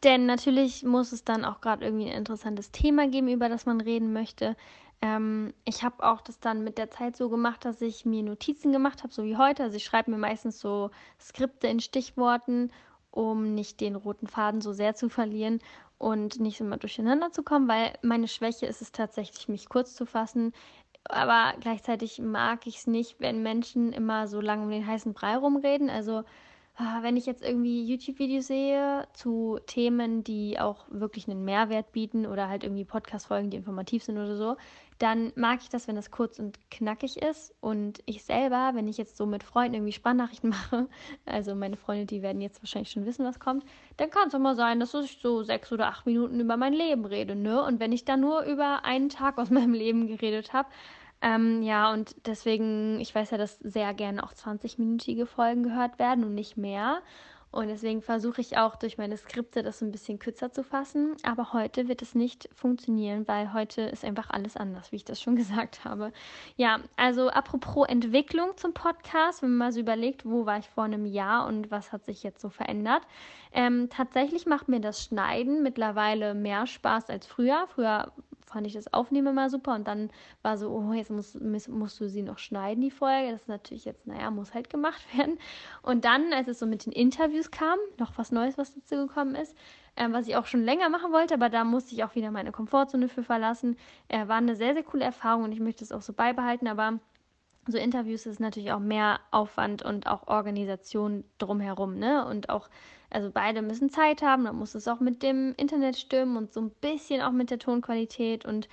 Denn 0.04 0.26
natürlich 0.26 0.84
muss 0.84 1.12
es 1.12 1.24
dann 1.24 1.44
auch 1.44 1.60
gerade 1.60 1.84
irgendwie 1.84 2.06
ein 2.06 2.16
interessantes 2.16 2.70
Thema 2.70 3.08
geben, 3.08 3.28
über 3.28 3.48
das 3.48 3.66
man 3.66 3.80
reden 3.80 4.12
möchte. 4.12 4.56
Ähm, 5.00 5.54
ich 5.64 5.82
habe 5.82 6.04
auch 6.04 6.20
das 6.20 6.40
dann 6.40 6.64
mit 6.64 6.78
der 6.78 6.90
Zeit 6.90 7.16
so 7.16 7.28
gemacht, 7.28 7.64
dass 7.64 7.80
ich 7.80 8.04
mir 8.04 8.22
Notizen 8.22 8.72
gemacht 8.72 9.02
habe, 9.02 9.12
so 9.12 9.24
wie 9.24 9.36
heute. 9.36 9.64
Also 9.64 9.76
ich 9.76 9.84
schreibe 9.84 10.10
mir 10.10 10.18
meistens 10.18 10.60
so 10.60 10.90
Skripte 11.20 11.68
in 11.68 11.80
Stichworten, 11.80 12.70
um 13.10 13.54
nicht 13.54 13.80
den 13.80 13.96
roten 13.96 14.26
Faden 14.26 14.60
so 14.60 14.72
sehr 14.72 14.94
zu 14.94 15.08
verlieren 15.08 15.60
und 15.98 16.40
nicht 16.40 16.60
immer 16.60 16.76
durcheinander 16.76 17.32
zu 17.32 17.42
kommen, 17.42 17.68
weil 17.68 17.92
meine 18.02 18.28
Schwäche 18.28 18.66
ist 18.66 18.82
es 18.82 18.92
tatsächlich, 18.92 19.48
mich 19.48 19.68
kurz 19.68 19.94
zu 19.94 20.06
fassen. 20.06 20.52
Aber 21.04 21.54
gleichzeitig 21.60 22.20
mag 22.20 22.66
ich 22.66 22.78
es 22.78 22.86
nicht, 22.86 23.18
wenn 23.18 23.42
Menschen 23.42 23.92
immer 23.92 24.28
so 24.28 24.40
lange 24.40 24.64
um 24.64 24.70
den 24.70 24.86
heißen 24.86 25.14
Brei 25.14 25.36
rumreden. 25.36 25.90
Also 25.90 26.24
wenn 27.02 27.16
ich 27.16 27.26
jetzt 27.26 27.42
irgendwie 27.42 27.84
YouTube-Videos 27.84 28.46
sehe 28.46 29.08
zu 29.12 29.58
Themen, 29.66 30.22
die 30.22 30.60
auch 30.60 30.86
wirklich 30.90 31.28
einen 31.28 31.44
Mehrwert 31.44 31.90
bieten 31.90 32.24
oder 32.24 32.48
halt 32.48 32.62
irgendwie 32.62 32.84
Podcast-Folgen, 32.84 33.50
die 33.50 33.56
informativ 33.56 34.04
sind 34.04 34.16
oder 34.16 34.36
so, 34.36 34.56
dann 34.98 35.32
mag 35.34 35.60
ich 35.60 35.68
das, 35.68 35.88
wenn 35.88 35.96
das 35.96 36.10
kurz 36.10 36.38
und 36.38 36.58
knackig 36.70 37.20
ist. 37.20 37.52
Und 37.60 38.00
ich 38.06 38.24
selber, 38.24 38.72
wenn 38.74 38.86
ich 38.86 38.96
jetzt 38.96 39.16
so 39.16 39.26
mit 39.26 39.42
Freunden 39.42 39.74
irgendwie 39.74 39.92
Spannnachrichten 39.92 40.50
mache, 40.50 40.88
also 41.26 41.56
meine 41.56 41.76
Freunde, 41.76 42.06
die 42.06 42.22
werden 42.22 42.40
jetzt 42.40 42.62
wahrscheinlich 42.62 42.92
schon 42.92 43.06
wissen, 43.06 43.24
was 43.24 43.40
kommt, 43.40 43.64
dann 43.96 44.10
kann 44.10 44.28
es 44.28 44.34
auch 44.34 44.40
mal 44.40 44.56
sein, 44.56 44.78
dass 44.78 44.94
ich 44.94 45.18
so 45.20 45.42
sechs 45.42 45.72
oder 45.72 45.88
acht 45.88 46.06
Minuten 46.06 46.38
über 46.38 46.56
mein 46.56 46.72
Leben 46.72 47.04
rede, 47.04 47.34
ne? 47.34 47.62
Und 47.62 47.80
wenn 47.80 47.92
ich 47.92 48.04
dann 48.04 48.20
nur 48.20 48.42
über 48.42 48.84
einen 48.84 49.08
Tag 49.08 49.38
aus 49.38 49.50
meinem 49.50 49.72
Leben 49.72 50.06
geredet 50.06 50.52
habe, 50.52 50.68
ähm, 51.20 51.62
ja, 51.62 51.92
und 51.92 52.14
deswegen, 52.26 53.00
ich 53.00 53.14
weiß 53.14 53.30
ja, 53.30 53.38
dass 53.38 53.58
sehr 53.58 53.92
gerne 53.94 54.22
auch 54.22 54.32
20-minütige 54.32 55.26
Folgen 55.26 55.62
gehört 55.64 55.98
werden 55.98 56.24
und 56.24 56.34
nicht 56.34 56.56
mehr. 56.56 57.02
Und 57.50 57.68
deswegen 57.68 58.02
versuche 58.02 58.42
ich 58.42 58.58
auch 58.58 58.76
durch 58.76 58.98
meine 58.98 59.16
Skripte 59.16 59.62
das 59.62 59.80
ein 59.80 59.90
bisschen 59.90 60.18
kürzer 60.18 60.52
zu 60.52 60.62
fassen. 60.62 61.16
Aber 61.22 61.54
heute 61.54 61.88
wird 61.88 62.02
es 62.02 62.14
nicht 62.14 62.48
funktionieren, 62.54 63.26
weil 63.26 63.54
heute 63.54 63.82
ist 63.82 64.04
einfach 64.04 64.28
alles 64.28 64.56
anders, 64.56 64.92
wie 64.92 64.96
ich 64.96 65.04
das 65.06 65.20
schon 65.20 65.34
gesagt 65.36 65.84
habe. 65.84 66.12
Ja, 66.56 66.80
also 66.96 67.30
apropos 67.30 67.88
Entwicklung 67.88 68.56
zum 68.56 68.74
Podcast, 68.74 69.42
wenn 69.42 69.50
man 69.50 69.58
mal 69.58 69.72
so 69.72 69.80
überlegt, 69.80 70.26
wo 70.26 70.44
war 70.44 70.58
ich 70.58 70.68
vor 70.68 70.84
einem 70.84 71.06
Jahr 71.06 71.46
und 71.46 71.70
was 71.70 71.90
hat 71.90 72.04
sich 72.04 72.22
jetzt 72.22 72.42
so 72.42 72.50
verändert. 72.50 73.02
Ähm, 73.52 73.88
tatsächlich 73.90 74.46
macht 74.46 74.68
mir 74.68 74.80
das 74.80 75.02
Schneiden 75.02 75.62
mittlerweile 75.62 76.34
mehr 76.34 76.66
Spaß 76.66 77.10
als 77.10 77.26
früher. 77.26 77.66
Früher 77.68 78.12
fand 78.48 78.66
ich 78.66 78.72
das 78.72 78.92
Aufnehmen 78.92 79.34
mal 79.34 79.50
super 79.50 79.74
und 79.74 79.86
dann 79.86 80.10
war 80.42 80.58
so, 80.58 80.70
oh, 80.70 80.92
jetzt 80.92 81.10
musst, 81.10 81.40
musst 81.40 82.00
du 82.00 82.08
sie 82.08 82.22
noch 82.22 82.38
schneiden, 82.38 82.82
die 82.82 82.90
Folge. 82.90 83.32
Das 83.32 83.42
ist 83.42 83.48
natürlich 83.48 83.84
jetzt, 83.84 84.06
naja, 84.06 84.30
muss 84.30 84.54
halt 84.54 84.70
gemacht 84.70 85.02
werden. 85.16 85.38
Und 85.82 86.04
dann, 86.04 86.32
als 86.32 86.48
es 86.48 86.58
so 86.58 86.66
mit 86.66 86.86
den 86.86 86.92
Interviews 86.92 87.50
kam, 87.50 87.78
noch 87.98 88.16
was 88.16 88.32
Neues, 88.32 88.58
was 88.58 88.74
dazu 88.74 88.96
gekommen 89.06 89.34
ist, 89.34 89.56
äh, 89.96 90.08
was 90.10 90.26
ich 90.26 90.36
auch 90.36 90.46
schon 90.46 90.64
länger 90.64 90.88
machen 90.88 91.12
wollte, 91.12 91.34
aber 91.34 91.48
da 91.48 91.64
musste 91.64 91.94
ich 91.94 92.04
auch 92.04 92.14
wieder 92.14 92.30
meine 92.30 92.52
Komfortzone 92.52 93.08
für 93.08 93.22
verlassen. 93.22 93.76
Äh, 94.08 94.28
war 94.28 94.36
eine 94.36 94.56
sehr, 94.56 94.74
sehr 94.74 94.82
coole 94.82 95.04
Erfahrung 95.04 95.44
und 95.44 95.52
ich 95.52 95.60
möchte 95.60 95.84
es 95.84 95.92
auch 95.92 96.02
so 96.02 96.12
beibehalten, 96.12 96.68
aber 96.68 96.98
so 97.66 97.76
Interviews 97.76 98.24
ist 98.24 98.40
natürlich 98.40 98.72
auch 98.72 98.80
mehr 98.80 99.20
Aufwand 99.30 99.82
und 99.82 100.06
auch 100.06 100.26
Organisation 100.26 101.24
drumherum, 101.36 101.98
ne? 101.98 102.24
Und 102.24 102.48
auch 102.48 102.70
also 103.10 103.30
beide 103.32 103.62
müssen 103.62 103.90
Zeit 103.90 104.22
haben, 104.22 104.44
dann 104.44 104.56
muss 104.56 104.74
es 104.74 104.88
auch 104.88 105.00
mit 105.00 105.22
dem 105.22 105.54
Internet 105.56 105.96
stimmen 105.96 106.36
und 106.36 106.52
so 106.52 106.60
ein 106.60 106.70
bisschen 106.80 107.22
auch 107.22 107.32
mit 107.32 107.50
der 107.50 107.58
Tonqualität 107.58 108.44
und 108.44 108.68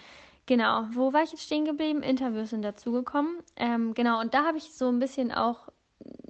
genau, 0.45 0.85
wo 0.91 1.13
war 1.13 1.23
ich 1.23 1.31
jetzt 1.31 1.43
stehen 1.43 1.65
geblieben? 1.65 2.03
Interviews 2.03 2.49
sind 2.49 2.61
dazugekommen. 2.61 3.37
Ähm, 3.55 3.93
genau, 3.93 4.19
und 4.19 4.33
da 4.33 4.45
habe 4.45 4.57
ich 4.57 4.73
so 4.73 4.89
ein 4.89 4.99
bisschen 4.99 5.31
auch 5.31 5.69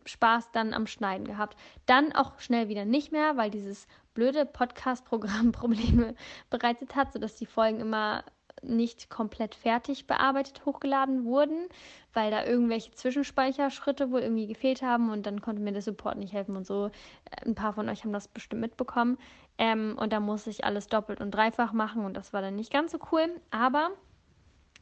Spaß 0.05 0.51
dann 0.51 0.73
am 0.73 0.87
Schneiden 0.87 1.25
gehabt. 1.25 1.57
Dann 1.85 2.13
auch 2.13 2.39
schnell 2.39 2.69
wieder 2.69 2.85
nicht 2.85 3.11
mehr, 3.11 3.37
weil 3.37 3.49
dieses 3.49 3.87
blöde 4.13 4.45
Podcast-Programm 4.45 5.51
Probleme 5.53 6.15
bereitet 6.49 6.95
hat, 6.95 7.13
sodass 7.13 7.35
die 7.35 7.45
Folgen 7.45 7.79
immer 7.79 8.23
nicht 8.69 9.09
komplett 9.09 9.55
fertig 9.55 10.07
bearbeitet 10.07 10.65
hochgeladen 10.65 11.25
wurden, 11.25 11.67
weil 12.13 12.31
da 12.31 12.45
irgendwelche 12.45 12.91
Zwischenspeicherschritte 12.91 14.11
wohl 14.11 14.21
irgendwie 14.21 14.47
gefehlt 14.47 14.81
haben 14.81 15.09
und 15.09 15.25
dann 15.25 15.41
konnte 15.41 15.61
mir 15.61 15.71
der 15.71 15.81
Support 15.81 16.17
nicht 16.17 16.33
helfen 16.33 16.55
und 16.55 16.65
so. 16.65 16.87
Äh, 16.87 17.45
ein 17.45 17.55
paar 17.55 17.73
von 17.73 17.89
euch 17.89 18.03
haben 18.03 18.13
das 18.13 18.27
bestimmt 18.27 18.61
mitbekommen. 18.61 19.17
Ähm, 19.57 19.97
und 19.99 20.11
da 20.11 20.19
musste 20.19 20.49
ich 20.49 20.65
alles 20.65 20.87
doppelt 20.87 21.21
und 21.21 21.31
dreifach 21.31 21.73
machen 21.73 22.05
und 22.05 22.15
das 22.15 22.33
war 22.33 22.41
dann 22.41 22.55
nicht 22.55 22.71
ganz 22.71 22.91
so 22.91 22.99
cool. 23.11 23.29
Aber 23.51 23.91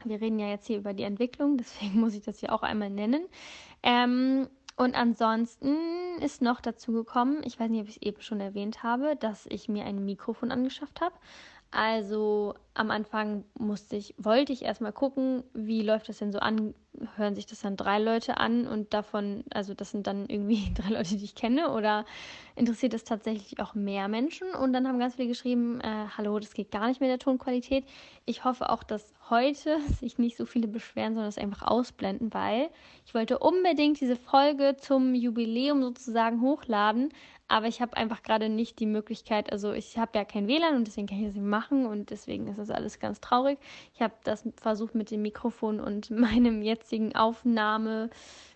wir 0.03 0.19
reden 0.19 0.39
ja 0.39 0.47
jetzt 0.47 0.67
hier 0.67 0.77
über 0.77 0.93
die 0.93 1.03
Entwicklung, 1.03 1.57
deswegen 1.57 1.99
muss 1.99 2.13
ich 2.13 2.23
das 2.23 2.39
hier 2.39 2.53
auch 2.53 2.63
einmal 2.63 2.89
nennen. 2.89 3.25
Ähm, 3.83 4.47
und 4.75 4.95
ansonsten 4.95 5.75
ist 6.19 6.41
noch 6.41 6.59
dazu 6.59 6.93
gekommen, 6.93 7.41
ich 7.43 7.59
weiß 7.59 7.69
nicht, 7.69 7.81
ob 7.81 7.87
ich 7.87 7.97
es 7.97 8.01
eben 8.01 8.21
schon 8.21 8.39
erwähnt 8.39 8.81
habe, 8.81 9.15
dass 9.15 9.45
ich 9.45 9.69
mir 9.69 9.85
ein 9.85 10.03
Mikrofon 10.03 10.51
angeschafft 10.51 10.99
habe. 10.99 11.13
Also 11.75 12.53
am 12.75 12.91
Anfang 12.91 13.45
musste 13.57 13.95
ich, 13.95 14.13
wollte 14.19 14.53
ich 14.53 14.61
erstmal 14.61 14.93
gucken, 14.93 15.43
wie 15.55 15.81
läuft 15.81 16.07
das 16.07 16.19
denn 16.19 16.31
so 16.31 16.37
an? 16.37 16.75
Hören 17.15 17.33
sich 17.33 17.47
das 17.47 17.61
dann 17.61 17.75
drei 17.75 17.97
Leute 17.97 18.37
an 18.37 18.67
und 18.67 18.93
davon, 18.93 19.43
also 19.51 19.73
das 19.73 19.89
sind 19.89 20.05
dann 20.05 20.27
irgendwie 20.29 20.71
drei 20.75 20.89
Leute, 20.89 21.17
die 21.17 21.25
ich 21.25 21.33
kenne 21.33 21.71
oder 21.71 22.05
interessiert 22.55 22.93
es 22.93 23.03
tatsächlich 23.03 23.59
auch 23.59 23.73
mehr 23.73 24.07
Menschen? 24.07 24.53
Und 24.53 24.71
dann 24.73 24.87
haben 24.87 24.99
ganz 24.99 25.15
viele 25.15 25.27
geschrieben, 25.27 25.81
äh, 25.81 26.05
hallo, 26.15 26.37
das 26.37 26.53
geht 26.53 26.69
gar 26.69 26.87
nicht 26.87 27.01
mit 27.01 27.09
der 27.09 27.17
Tonqualität. 27.17 27.85
Ich 28.25 28.43
hoffe 28.43 28.69
auch, 28.69 28.83
dass 28.83 29.11
heute 29.31 29.79
sich 29.99 30.19
nicht 30.19 30.37
so 30.37 30.45
viele 30.45 30.67
beschweren, 30.67 31.15
sondern 31.15 31.29
es 31.29 31.39
einfach 31.39 31.63
ausblenden, 31.63 32.35
weil 32.35 32.69
ich 33.07 33.15
wollte 33.15 33.39
unbedingt 33.39 33.99
diese 33.99 34.15
Folge 34.15 34.75
zum 34.79 35.15
Jubiläum 35.15 35.81
sozusagen 35.81 36.41
hochladen, 36.41 37.09
aber 37.53 37.67
ich 37.67 37.81
habe 37.81 37.95
einfach 37.95 38.23
gerade 38.23 38.49
nicht 38.49 38.79
die 38.79 38.87
Möglichkeit, 38.87 39.51
also 39.51 39.73
ich 39.73 39.99
habe 39.99 40.17
ja 40.17 40.25
kein 40.25 40.47
WLAN 40.47 40.75
und 40.75 40.87
deswegen 40.87 41.05
kann 41.05 41.19
ich 41.19 41.27
das 41.27 41.35
nicht 41.35 41.45
machen 41.45 41.85
und 41.85 42.09
deswegen 42.09 42.47
ist 42.47 42.57
das 42.57 42.71
alles 42.71 42.97
ganz 42.97 43.21
traurig. 43.21 43.59
Ich 43.93 44.01
habe 44.01 44.15
das 44.23 44.43
versucht 44.55 44.95
mit 44.95 45.11
dem 45.11 45.21
Mikrofon 45.21 45.79
und 45.79 46.09
meinem 46.09 46.63
jetzigen 46.63 47.15
Aufnahme, 47.15 48.09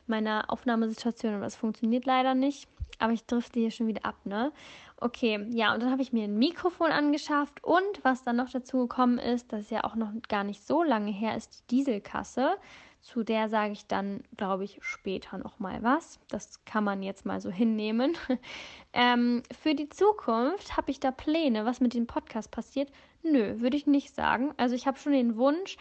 meiner 0.08 0.46
Aufnahmesituation, 0.48 1.36
aber 1.36 1.46
es 1.46 1.56
funktioniert 1.56 2.06
leider 2.08 2.34
nicht. 2.34 2.68
Aber 2.98 3.14
ich 3.14 3.24
drifte 3.26 3.60
hier 3.60 3.70
schon 3.70 3.86
wieder 3.86 4.04
ab, 4.04 4.16
ne? 4.26 4.52
Okay, 5.00 5.46
ja, 5.52 5.76
und 5.76 5.84
dann 5.84 5.92
habe 5.92 6.02
ich 6.02 6.12
mir 6.12 6.24
ein 6.24 6.40
Mikrofon 6.40 6.90
angeschafft 6.90 7.64
und 7.64 8.00
was 8.02 8.24
dann 8.24 8.38
noch 8.38 8.50
dazu 8.50 8.80
gekommen 8.80 9.20
ist, 9.20 9.54
das 9.54 9.62
ist 9.62 9.72
ja 9.72 9.84
auch 9.84 9.94
noch 9.94 10.10
gar 10.28 10.44
nicht 10.44 10.66
so 10.66 10.82
lange 10.82 11.12
her, 11.12 11.38
ist 11.38 11.70
die 11.70 11.76
Dieselkasse. 11.76 12.56
Zu 13.02 13.24
der 13.24 13.50
sage 13.50 13.74
ich 13.74 13.88
dann, 13.88 14.22
glaube 14.36 14.64
ich, 14.64 14.80
später 14.82 15.38
noch 15.38 15.60
mal 15.60 15.82
was. 15.82 16.20
Das 16.30 16.64
kann 16.66 16.84
man 16.84 17.02
jetzt 17.04 17.26
mal 17.26 17.40
so 17.40 17.50
hinnehmen. 17.50 18.18
ähm, 18.94 19.44
für 19.62 19.76
die 19.76 19.90
Zukunft 19.90 20.76
habe 20.76 20.92
ich 20.92 21.00
da 21.00 21.12
Pläne, 21.12 21.66
was 21.66 21.80
mit 21.80 21.94
dem 21.94 22.08
Podcast 22.08 22.52
passiert. 22.52 22.92
Nö, 23.24 23.60
würde 23.60 23.78
ich 23.78 23.88
nicht 23.88 24.14
sagen. 24.14 24.54
Also 24.58 24.76
ich 24.76 24.88
habe 24.88 25.00
schon 25.00 25.14
den 25.14 25.38
Wunsch, 25.38 25.78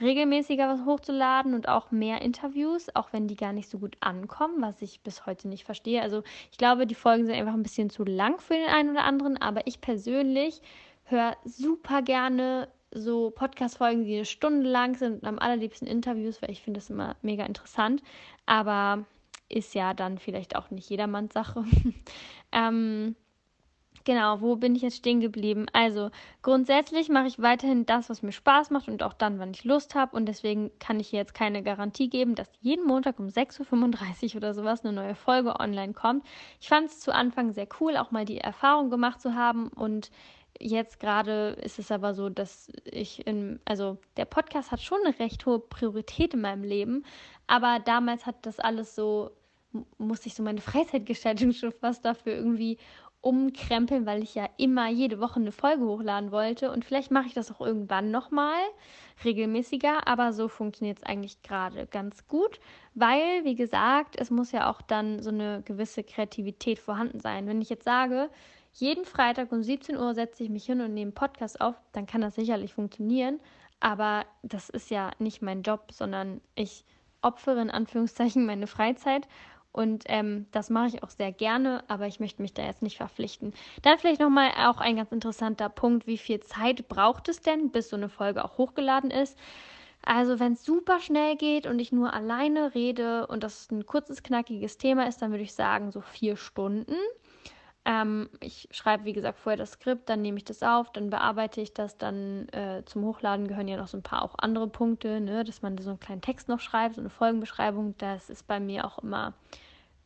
regelmäßiger 0.00 0.68
was 0.68 0.84
hochzuladen 0.84 1.54
und 1.54 1.68
auch 1.68 1.90
mehr 1.90 2.22
Interviews, 2.22 2.88
auch 2.94 3.12
wenn 3.12 3.28
die 3.28 3.36
gar 3.36 3.52
nicht 3.52 3.68
so 3.68 3.78
gut 3.78 3.96
ankommen, 4.00 4.62
was 4.62 4.80
ich 4.82 5.00
bis 5.00 5.26
heute 5.26 5.48
nicht 5.48 5.64
verstehe. 5.64 6.02
Also 6.02 6.22
ich 6.50 6.58
glaube, 6.58 6.86
die 6.86 6.94
Folgen 6.94 7.26
sind 7.26 7.34
einfach 7.34 7.54
ein 7.54 7.62
bisschen 7.62 7.90
zu 7.90 8.04
lang 8.04 8.40
für 8.40 8.54
den 8.54 8.68
einen 8.68 8.90
oder 8.90 9.04
anderen, 9.04 9.36
aber 9.36 9.66
ich 9.66 9.80
persönlich 9.80 10.62
höre 11.04 11.36
super 11.44 12.02
gerne 12.02 12.68
so 12.92 13.30
Podcast-Folgen, 13.30 14.04
die 14.04 14.16
eine 14.16 14.24
Stunde 14.24 14.68
lang 14.68 14.96
sind 14.96 15.22
und 15.22 15.28
am 15.28 15.38
allerliebsten 15.38 15.86
Interviews, 15.86 16.42
weil 16.42 16.50
ich 16.50 16.62
finde 16.62 16.80
das 16.80 16.90
immer 16.90 17.16
mega 17.22 17.44
interessant. 17.44 18.02
Aber 18.46 19.04
ist 19.48 19.74
ja 19.74 19.94
dann 19.94 20.18
vielleicht 20.18 20.56
auch 20.56 20.70
nicht 20.70 20.88
jedermanns 20.88 21.32
Sache. 21.32 21.64
ähm, 22.52 23.16
genau, 24.04 24.40
wo 24.40 24.56
bin 24.56 24.74
ich 24.74 24.82
jetzt 24.82 24.96
stehen 24.96 25.20
geblieben? 25.20 25.66
Also 25.72 26.10
grundsätzlich 26.42 27.08
mache 27.08 27.26
ich 27.26 27.40
weiterhin 27.40 27.86
das, 27.86 28.08
was 28.08 28.22
mir 28.22 28.32
Spaß 28.32 28.70
macht 28.70 28.88
und 28.88 29.02
auch 29.02 29.12
dann, 29.12 29.38
wann 29.38 29.50
ich 29.50 29.64
Lust 29.64 29.94
habe. 29.94 30.16
Und 30.16 30.26
deswegen 30.26 30.70
kann 30.78 31.00
ich 31.00 31.12
jetzt 31.12 31.34
keine 31.34 31.62
Garantie 31.62 32.08
geben, 32.08 32.34
dass 32.34 32.50
jeden 32.60 32.86
Montag 32.86 33.18
um 33.18 33.26
6.35 33.26 34.30
Uhr 34.30 34.36
oder 34.36 34.54
sowas 34.54 34.84
eine 34.84 34.92
neue 34.92 35.14
Folge 35.14 35.58
online 35.58 35.92
kommt. 35.92 36.24
Ich 36.60 36.68
fand 36.68 36.88
es 36.88 37.00
zu 37.00 37.12
Anfang 37.12 37.52
sehr 37.52 37.68
cool, 37.80 37.96
auch 37.96 38.10
mal 38.10 38.24
die 38.24 38.38
Erfahrung 38.38 38.90
gemacht 38.90 39.20
zu 39.20 39.34
haben 39.34 39.68
und 39.68 40.10
Jetzt 40.62 41.00
gerade 41.00 41.56
ist 41.62 41.78
es 41.78 41.90
aber 41.90 42.12
so, 42.12 42.28
dass 42.28 42.70
ich 42.84 43.26
in, 43.26 43.60
also 43.64 43.96
der 44.18 44.26
Podcast 44.26 44.70
hat 44.70 44.82
schon 44.82 44.98
eine 45.04 45.18
recht 45.18 45.46
hohe 45.46 45.58
Priorität 45.58 46.34
in 46.34 46.42
meinem 46.42 46.64
Leben, 46.64 47.04
aber 47.46 47.78
damals 47.82 48.26
hat 48.26 48.44
das 48.44 48.60
alles 48.60 48.94
so, 48.94 49.30
musste 49.96 50.28
ich 50.28 50.34
so 50.34 50.42
meine 50.42 50.60
Freizeitgestaltung 50.60 51.52
schon 51.52 51.72
fast 51.72 52.04
dafür 52.04 52.34
irgendwie 52.34 52.76
umkrempeln, 53.22 54.06
weil 54.06 54.22
ich 54.22 54.34
ja 54.34 54.48
immer 54.56 54.88
jede 54.88 55.20
Woche 55.20 55.40
eine 55.40 55.52
Folge 55.52 55.84
hochladen 55.84 56.30
wollte. 56.32 56.70
Und 56.70 56.84
vielleicht 56.84 57.10
mache 57.10 57.26
ich 57.26 57.34
das 57.34 57.50
auch 57.50 57.60
irgendwann 57.60 58.10
nochmal 58.10 58.60
regelmäßiger, 59.24 60.06
aber 60.06 60.32
so 60.32 60.48
funktioniert 60.48 60.98
es 60.98 61.04
eigentlich 61.04 61.42
gerade 61.42 61.86
ganz 61.86 62.26
gut, 62.28 62.60
weil, 62.94 63.44
wie 63.44 63.54
gesagt, 63.54 64.16
es 64.18 64.30
muss 64.30 64.52
ja 64.52 64.70
auch 64.70 64.80
dann 64.80 65.22
so 65.22 65.30
eine 65.30 65.62
gewisse 65.64 66.02
Kreativität 66.02 66.78
vorhanden 66.78 67.20
sein. 67.20 67.46
Wenn 67.46 67.60
ich 67.60 67.68
jetzt 67.68 67.84
sage, 67.84 68.30
jeden 68.72 69.04
Freitag 69.04 69.52
um 69.52 69.62
17 69.62 69.96
Uhr 69.96 70.14
setze 70.14 70.44
ich 70.44 70.50
mich 70.50 70.64
hin 70.64 70.80
und 70.80 70.94
nehme 70.94 71.12
Podcast 71.12 71.60
auf, 71.60 71.74
dann 71.92 72.06
kann 72.06 72.20
das 72.20 72.34
sicherlich 72.34 72.74
funktionieren. 72.74 73.40
Aber 73.80 74.26
das 74.42 74.68
ist 74.68 74.90
ja 74.90 75.10
nicht 75.18 75.42
mein 75.42 75.62
Job, 75.62 75.90
sondern 75.92 76.40
ich 76.54 76.84
opfere 77.22 77.60
in 77.60 77.70
Anführungszeichen 77.70 78.46
meine 78.46 78.66
Freizeit. 78.66 79.26
Und 79.72 80.04
ähm, 80.06 80.46
das 80.50 80.68
mache 80.68 80.88
ich 80.88 81.02
auch 81.04 81.10
sehr 81.10 81.30
gerne, 81.30 81.84
aber 81.86 82.06
ich 82.08 82.18
möchte 82.18 82.42
mich 82.42 82.54
da 82.54 82.64
jetzt 82.64 82.82
nicht 82.82 82.96
verpflichten. 82.96 83.54
Dann 83.82 83.98
vielleicht 83.98 84.20
nochmal 84.20 84.50
auch 84.56 84.78
ein 84.78 84.96
ganz 84.96 85.12
interessanter 85.12 85.68
Punkt, 85.68 86.06
wie 86.08 86.18
viel 86.18 86.40
Zeit 86.40 86.88
braucht 86.88 87.28
es 87.28 87.40
denn, 87.40 87.70
bis 87.70 87.88
so 87.88 87.96
eine 87.96 88.08
Folge 88.08 88.44
auch 88.44 88.58
hochgeladen 88.58 89.12
ist? 89.12 89.38
Also 90.02 90.40
wenn 90.40 90.54
es 90.54 90.64
super 90.64 90.98
schnell 90.98 91.36
geht 91.36 91.66
und 91.66 91.78
ich 91.78 91.92
nur 91.92 92.12
alleine 92.14 92.74
rede 92.74 93.26
und 93.26 93.44
das 93.44 93.70
ein 93.70 93.86
kurzes, 93.86 94.22
knackiges 94.22 94.78
Thema 94.78 95.06
ist, 95.06 95.22
dann 95.22 95.30
würde 95.30 95.44
ich 95.44 95.54
sagen 95.54 95.92
so 95.92 96.00
vier 96.00 96.36
Stunden. 96.36 96.96
Ähm, 97.84 98.28
ich 98.40 98.68
schreibe, 98.72 99.04
wie 99.04 99.14
gesagt, 99.14 99.38
vorher 99.38 99.56
das 99.56 99.72
Skript, 99.72 100.08
dann 100.08 100.20
nehme 100.20 100.36
ich 100.36 100.44
das 100.44 100.62
auf, 100.62 100.92
dann 100.92 101.08
bearbeite 101.08 101.62
ich 101.62 101.72
das, 101.72 101.96
dann 101.96 102.48
äh, 102.50 102.82
zum 102.84 103.04
Hochladen 103.04 103.48
gehören 103.48 103.68
ja 103.68 103.78
noch 103.78 103.88
so 103.88 103.96
ein 103.96 104.02
paar 104.02 104.22
auch 104.22 104.34
andere 104.38 104.68
Punkte, 104.68 105.20
ne, 105.20 105.44
dass 105.44 105.62
man 105.62 105.78
so 105.78 105.90
einen 105.90 106.00
kleinen 106.00 106.20
Text 106.20 106.48
noch 106.48 106.60
schreibt, 106.60 106.96
so 106.96 107.00
eine 107.00 107.10
Folgenbeschreibung. 107.10 107.94
Das 107.96 108.28
ist 108.28 108.46
bei 108.46 108.60
mir 108.60 108.84
auch 108.84 108.98
immer 108.98 109.32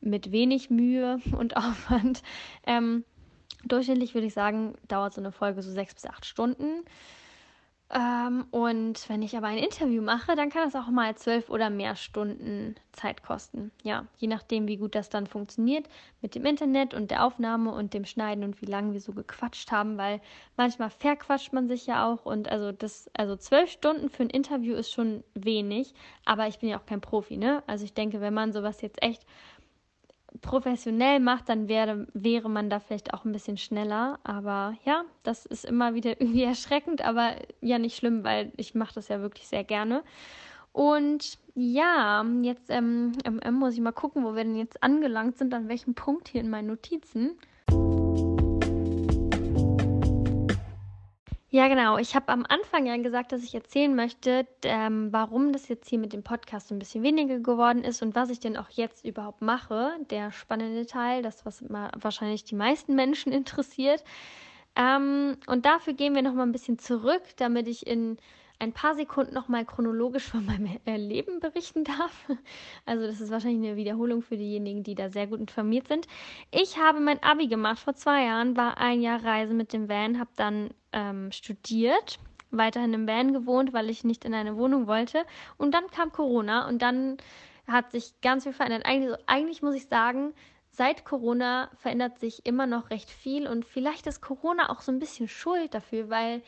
mit 0.00 0.30
wenig 0.30 0.70
Mühe 0.70 1.18
und 1.36 1.56
Aufwand. 1.56 2.22
Ähm, 2.64 3.04
durchschnittlich 3.64 4.14
würde 4.14 4.28
ich 4.28 4.34
sagen, 4.34 4.74
dauert 4.86 5.14
so 5.14 5.20
eine 5.20 5.32
Folge 5.32 5.62
so 5.62 5.70
sechs 5.70 5.94
bis 5.94 6.06
acht 6.06 6.26
Stunden. 6.26 6.84
Ähm, 7.90 8.46
und 8.50 9.08
wenn 9.08 9.22
ich 9.22 9.36
aber 9.36 9.48
ein 9.48 9.58
Interview 9.58 10.00
mache, 10.02 10.34
dann 10.34 10.48
kann 10.48 10.64
das 10.64 10.74
auch 10.74 10.88
mal 10.90 11.14
zwölf 11.16 11.50
oder 11.50 11.68
mehr 11.68 11.96
Stunden 11.96 12.74
Zeit 12.92 13.22
kosten. 13.22 13.72
Ja, 13.82 14.06
je 14.16 14.26
nachdem, 14.26 14.66
wie 14.66 14.78
gut 14.78 14.94
das 14.94 15.10
dann 15.10 15.26
funktioniert 15.26 15.88
mit 16.22 16.34
dem 16.34 16.46
Internet 16.46 16.94
und 16.94 17.10
der 17.10 17.24
Aufnahme 17.24 17.72
und 17.72 17.92
dem 17.92 18.06
Schneiden 18.06 18.42
und 18.42 18.62
wie 18.62 18.66
lange 18.66 18.94
wir 18.94 19.00
so 19.00 19.12
gequatscht 19.12 19.70
haben, 19.70 19.98
weil 19.98 20.20
manchmal 20.56 20.90
verquatscht 20.90 21.52
man 21.52 21.68
sich 21.68 21.86
ja 21.86 22.10
auch 22.10 22.24
und 22.24 22.48
also 22.48 22.72
das, 22.72 23.10
also 23.14 23.36
zwölf 23.36 23.70
Stunden 23.70 24.08
für 24.08 24.22
ein 24.22 24.30
Interview 24.30 24.74
ist 24.74 24.90
schon 24.90 25.22
wenig, 25.34 25.92
aber 26.24 26.48
ich 26.48 26.58
bin 26.58 26.70
ja 26.70 26.78
auch 26.78 26.86
kein 26.86 27.02
Profi, 27.02 27.36
ne? 27.36 27.62
Also 27.66 27.84
ich 27.84 27.92
denke, 27.92 28.20
wenn 28.20 28.34
man 28.34 28.52
sowas 28.52 28.80
jetzt 28.80 29.02
echt 29.02 29.26
professionell 30.40 31.20
macht, 31.20 31.48
dann 31.48 31.68
wäre, 31.68 32.06
wäre 32.12 32.50
man 32.50 32.70
da 32.70 32.80
vielleicht 32.80 33.14
auch 33.14 33.24
ein 33.24 33.32
bisschen 33.32 33.56
schneller. 33.56 34.18
Aber 34.24 34.74
ja, 34.84 35.04
das 35.22 35.46
ist 35.46 35.64
immer 35.64 35.94
wieder 35.94 36.10
irgendwie 36.20 36.44
erschreckend, 36.44 37.02
aber 37.02 37.36
ja 37.60 37.78
nicht 37.78 37.96
schlimm, 37.96 38.24
weil 38.24 38.52
ich 38.56 38.74
mache 38.74 38.94
das 38.94 39.08
ja 39.08 39.20
wirklich 39.20 39.48
sehr 39.48 39.64
gerne. 39.64 40.02
Und 40.72 41.38
ja, 41.54 42.24
jetzt 42.42 42.68
ähm, 42.68 43.12
ähm, 43.24 43.54
muss 43.54 43.74
ich 43.74 43.80
mal 43.80 43.92
gucken, 43.92 44.24
wo 44.24 44.34
wir 44.34 44.42
denn 44.42 44.56
jetzt 44.56 44.82
angelangt 44.82 45.38
sind, 45.38 45.54
an 45.54 45.68
welchem 45.68 45.94
Punkt 45.94 46.28
hier 46.28 46.40
in 46.40 46.50
meinen 46.50 46.66
Notizen. 46.66 47.38
Ja, 51.54 51.68
genau. 51.68 51.98
Ich 51.98 52.16
habe 52.16 52.32
am 52.32 52.44
Anfang 52.48 52.84
ja 52.84 52.96
gesagt, 52.96 53.30
dass 53.30 53.44
ich 53.44 53.54
erzählen 53.54 53.94
möchte, 53.94 54.44
ähm, 54.64 55.12
warum 55.12 55.52
das 55.52 55.68
jetzt 55.68 55.88
hier 55.88 56.00
mit 56.00 56.12
dem 56.12 56.24
Podcast 56.24 56.72
ein 56.72 56.80
bisschen 56.80 57.04
weniger 57.04 57.38
geworden 57.38 57.84
ist 57.84 58.02
und 58.02 58.16
was 58.16 58.30
ich 58.30 58.40
denn 58.40 58.56
auch 58.56 58.70
jetzt 58.70 59.04
überhaupt 59.04 59.40
mache. 59.40 59.92
Der 60.10 60.32
spannende 60.32 60.84
Teil, 60.84 61.22
das, 61.22 61.46
was 61.46 61.62
wahrscheinlich 61.68 62.42
die 62.42 62.56
meisten 62.56 62.96
Menschen 62.96 63.30
interessiert. 63.32 64.02
Ähm, 64.74 65.36
und 65.46 65.64
dafür 65.64 65.92
gehen 65.92 66.16
wir 66.16 66.22
nochmal 66.22 66.44
ein 66.44 66.50
bisschen 66.50 66.80
zurück, 66.80 67.22
damit 67.36 67.68
ich 67.68 67.86
in 67.86 68.18
ein 68.64 68.72
paar 68.72 68.94
Sekunden 68.94 69.34
nochmal 69.34 69.64
chronologisch 69.64 70.24
von 70.24 70.44
meinem 70.44 70.78
Leben 70.86 71.40
berichten 71.40 71.84
darf. 71.84 72.26
Also 72.86 73.06
das 73.06 73.20
ist 73.20 73.30
wahrscheinlich 73.30 73.68
eine 73.68 73.76
Wiederholung 73.76 74.22
für 74.22 74.36
diejenigen, 74.36 74.82
die 74.82 74.94
da 74.94 75.10
sehr 75.10 75.26
gut 75.26 75.38
informiert 75.38 75.86
sind. 75.88 76.08
Ich 76.50 76.78
habe 76.78 77.00
mein 77.00 77.22
ABI 77.22 77.46
gemacht 77.46 77.78
vor 77.78 77.94
zwei 77.94 78.24
Jahren, 78.24 78.56
war 78.56 78.78
ein 78.78 79.02
Jahr 79.02 79.22
Reise 79.22 79.54
mit 79.54 79.72
dem 79.72 79.88
Van, 79.88 80.18
habe 80.18 80.30
dann 80.36 80.70
ähm, 80.92 81.30
studiert, 81.30 82.18
weiterhin 82.50 82.94
im 82.94 83.06
Van 83.06 83.32
gewohnt, 83.32 83.72
weil 83.72 83.90
ich 83.90 84.02
nicht 84.02 84.24
in 84.24 84.34
eine 84.34 84.56
Wohnung 84.56 84.86
wollte. 84.86 85.24
Und 85.58 85.72
dann 85.72 85.86
kam 85.90 86.10
Corona 86.10 86.66
und 86.66 86.80
dann 86.80 87.18
hat 87.66 87.92
sich 87.92 88.14
ganz 88.22 88.44
viel 88.44 88.52
verändert. 88.52 88.86
Eigentlich, 88.86 89.16
eigentlich 89.26 89.62
muss 89.62 89.74
ich 89.74 89.86
sagen, 89.86 90.32
seit 90.70 91.04
Corona 91.04 91.70
verändert 91.76 92.18
sich 92.18 92.46
immer 92.46 92.66
noch 92.66 92.90
recht 92.90 93.10
viel 93.10 93.46
und 93.46 93.64
vielleicht 93.64 94.06
ist 94.06 94.20
Corona 94.20 94.70
auch 94.70 94.80
so 94.80 94.90
ein 94.90 94.98
bisschen 94.98 95.28
schuld 95.28 95.74
dafür, 95.74 96.10
weil 96.10 96.42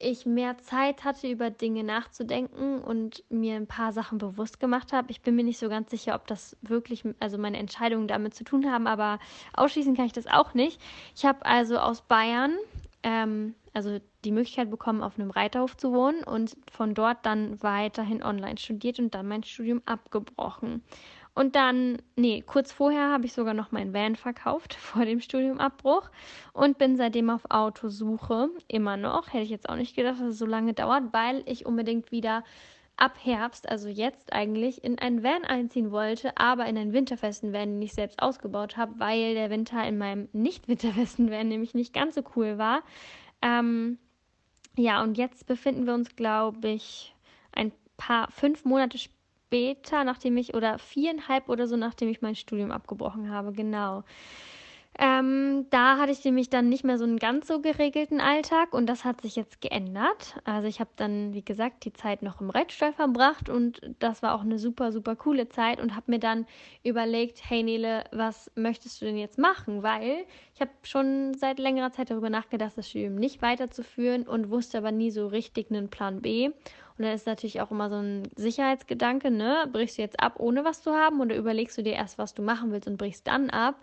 ich 0.00 0.24
mehr 0.24 0.58
Zeit 0.58 1.04
hatte, 1.04 1.28
über 1.28 1.50
Dinge 1.50 1.84
nachzudenken 1.84 2.80
und 2.80 3.22
mir 3.28 3.54
ein 3.54 3.66
paar 3.66 3.92
Sachen 3.92 4.18
bewusst 4.18 4.58
gemacht 4.58 4.92
habe. 4.92 5.10
Ich 5.10 5.20
bin 5.20 5.36
mir 5.36 5.44
nicht 5.44 5.58
so 5.58 5.68
ganz 5.68 5.90
sicher, 5.90 6.14
ob 6.14 6.26
das 6.26 6.56
wirklich, 6.62 7.04
also 7.20 7.36
meine 7.36 7.58
Entscheidungen 7.58 8.08
damit 8.08 8.34
zu 8.34 8.42
tun 8.42 8.70
haben, 8.70 8.86
aber 8.86 9.18
ausschließen 9.52 9.94
kann 9.94 10.06
ich 10.06 10.12
das 10.12 10.26
auch 10.26 10.54
nicht. 10.54 10.80
Ich 11.14 11.26
habe 11.26 11.44
also 11.44 11.78
aus 11.78 12.00
Bayern, 12.00 12.56
ähm, 13.02 13.54
also 13.74 14.00
die 14.24 14.32
Möglichkeit 14.32 14.70
bekommen, 14.70 15.02
auf 15.02 15.18
einem 15.18 15.30
Reiterhof 15.30 15.76
zu 15.76 15.92
wohnen 15.92 16.24
und 16.24 16.56
von 16.72 16.94
dort 16.94 17.24
dann 17.26 17.62
weiterhin 17.62 18.22
online 18.22 18.58
studiert 18.58 18.98
und 18.98 19.14
dann 19.14 19.28
mein 19.28 19.44
Studium 19.44 19.82
abgebrochen. 19.84 20.82
Und 21.34 21.54
dann, 21.54 21.98
nee, 22.16 22.42
kurz 22.44 22.72
vorher 22.72 23.10
habe 23.10 23.26
ich 23.26 23.32
sogar 23.32 23.54
noch 23.54 23.72
mein 23.72 23.94
Van 23.94 24.16
verkauft 24.16 24.74
vor 24.80 25.04
dem 25.04 25.20
Studiumabbruch 25.20 26.10
und 26.52 26.78
bin 26.78 26.96
seitdem 26.96 27.30
auf 27.30 27.42
Autosuche. 27.50 28.50
Immer 28.68 28.96
noch. 28.96 29.32
Hätte 29.32 29.44
ich 29.44 29.50
jetzt 29.50 29.68
auch 29.68 29.76
nicht 29.76 29.96
gedacht, 29.96 30.20
dass 30.20 30.28
es 30.28 30.38
so 30.38 30.46
lange 30.46 30.74
dauert, 30.74 31.12
weil 31.12 31.42
ich 31.46 31.66
unbedingt 31.66 32.10
wieder 32.10 32.44
ab 32.96 33.14
Herbst, 33.22 33.66
also 33.68 33.88
jetzt 33.88 34.32
eigentlich, 34.34 34.84
in 34.84 34.98
einen 34.98 35.22
Van 35.22 35.44
einziehen 35.44 35.90
wollte, 35.90 36.36
aber 36.36 36.66
in 36.66 36.76
einen 36.76 36.92
winterfesten 36.92 37.52
Van, 37.52 37.70
den 37.70 37.82
ich 37.82 37.94
selbst 37.94 38.20
ausgebaut 38.22 38.76
habe, 38.76 38.92
weil 38.98 39.34
der 39.34 39.48
Winter 39.48 39.82
in 39.88 39.96
meinem 39.96 40.28
nicht 40.32 40.68
winterfesten 40.68 41.30
Van 41.30 41.48
nämlich 41.48 41.72
nicht 41.72 41.94
ganz 41.94 42.14
so 42.14 42.22
cool 42.36 42.58
war. 42.58 42.82
Ähm, 43.40 43.98
ja, 44.76 45.02
und 45.02 45.16
jetzt 45.16 45.46
befinden 45.46 45.86
wir 45.86 45.94
uns, 45.94 46.14
glaube 46.14 46.68
ich, 46.68 47.14
ein 47.52 47.72
paar, 47.96 48.30
fünf 48.30 48.66
Monate 48.66 48.98
später 48.98 49.19
später, 49.50 50.04
nachdem 50.04 50.36
ich, 50.36 50.54
oder 50.54 50.78
viereinhalb 50.78 51.48
oder 51.48 51.66
so, 51.66 51.76
nachdem 51.76 52.08
ich 52.08 52.22
mein 52.22 52.36
Studium 52.36 52.70
abgebrochen 52.70 53.30
habe, 53.32 53.52
genau. 53.52 54.04
Ähm, 54.98 55.66
da 55.70 55.98
hatte 55.98 56.12
ich 56.12 56.24
nämlich 56.24 56.50
dann 56.50 56.68
nicht 56.68 56.84
mehr 56.84 56.98
so 56.98 57.04
einen 57.04 57.18
ganz 57.18 57.48
so 57.48 57.60
geregelten 57.60 58.20
Alltag 58.20 58.74
und 58.74 58.86
das 58.86 59.04
hat 59.04 59.22
sich 59.22 59.34
jetzt 59.34 59.60
geändert. 59.60 60.36
Also 60.44 60.68
ich 60.68 60.78
habe 60.78 60.90
dann, 60.96 61.32
wie 61.32 61.44
gesagt, 61.44 61.84
die 61.84 61.92
Zeit 61.92 62.22
noch 62.22 62.40
im 62.40 62.50
Reitstall 62.50 62.92
verbracht 62.92 63.48
und 63.48 63.80
das 63.98 64.22
war 64.22 64.34
auch 64.34 64.42
eine 64.42 64.58
super, 64.58 64.92
super 64.92 65.16
coole 65.16 65.48
Zeit 65.48 65.80
und 65.80 65.96
habe 65.96 66.10
mir 66.10 66.18
dann 66.18 66.46
überlegt, 66.84 67.40
hey 67.48 67.62
Nele, 67.62 68.04
was 68.12 68.50
möchtest 68.56 69.00
du 69.00 69.06
denn 69.06 69.16
jetzt 69.16 69.38
machen? 69.38 69.82
Weil 69.82 70.26
ich 70.54 70.60
habe 70.60 70.72
schon 70.82 71.34
seit 71.34 71.58
längerer 71.58 71.92
Zeit 71.92 72.10
darüber 72.10 72.30
nachgedacht, 72.30 72.76
das 72.76 72.88
Studium 72.88 73.14
nicht 73.14 73.42
weiterzuführen 73.42 74.28
und 74.28 74.50
wusste 74.50 74.78
aber 74.78 74.92
nie 74.92 75.10
so 75.10 75.26
richtig 75.28 75.70
einen 75.70 75.88
Plan 75.88 76.20
B. 76.20 76.50
Und 77.00 77.06
dann 77.06 77.14
ist 77.14 77.26
natürlich 77.26 77.62
auch 77.62 77.70
immer 77.70 77.88
so 77.88 77.96
ein 77.96 78.28
Sicherheitsgedanke, 78.36 79.30
ne? 79.30 79.66
Brichst 79.72 79.96
du 79.96 80.02
jetzt 80.02 80.20
ab, 80.20 80.34
ohne 80.36 80.66
was 80.66 80.82
zu 80.82 80.92
haben, 80.92 81.18
oder 81.22 81.34
überlegst 81.34 81.78
du 81.78 81.82
dir 81.82 81.94
erst, 81.94 82.18
was 82.18 82.34
du 82.34 82.42
machen 82.42 82.72
willst 82.72 82.86
und 82.86 82.98
brichst 82.98 83.26
dann 83.26 83.48
ab? 83.48 83.76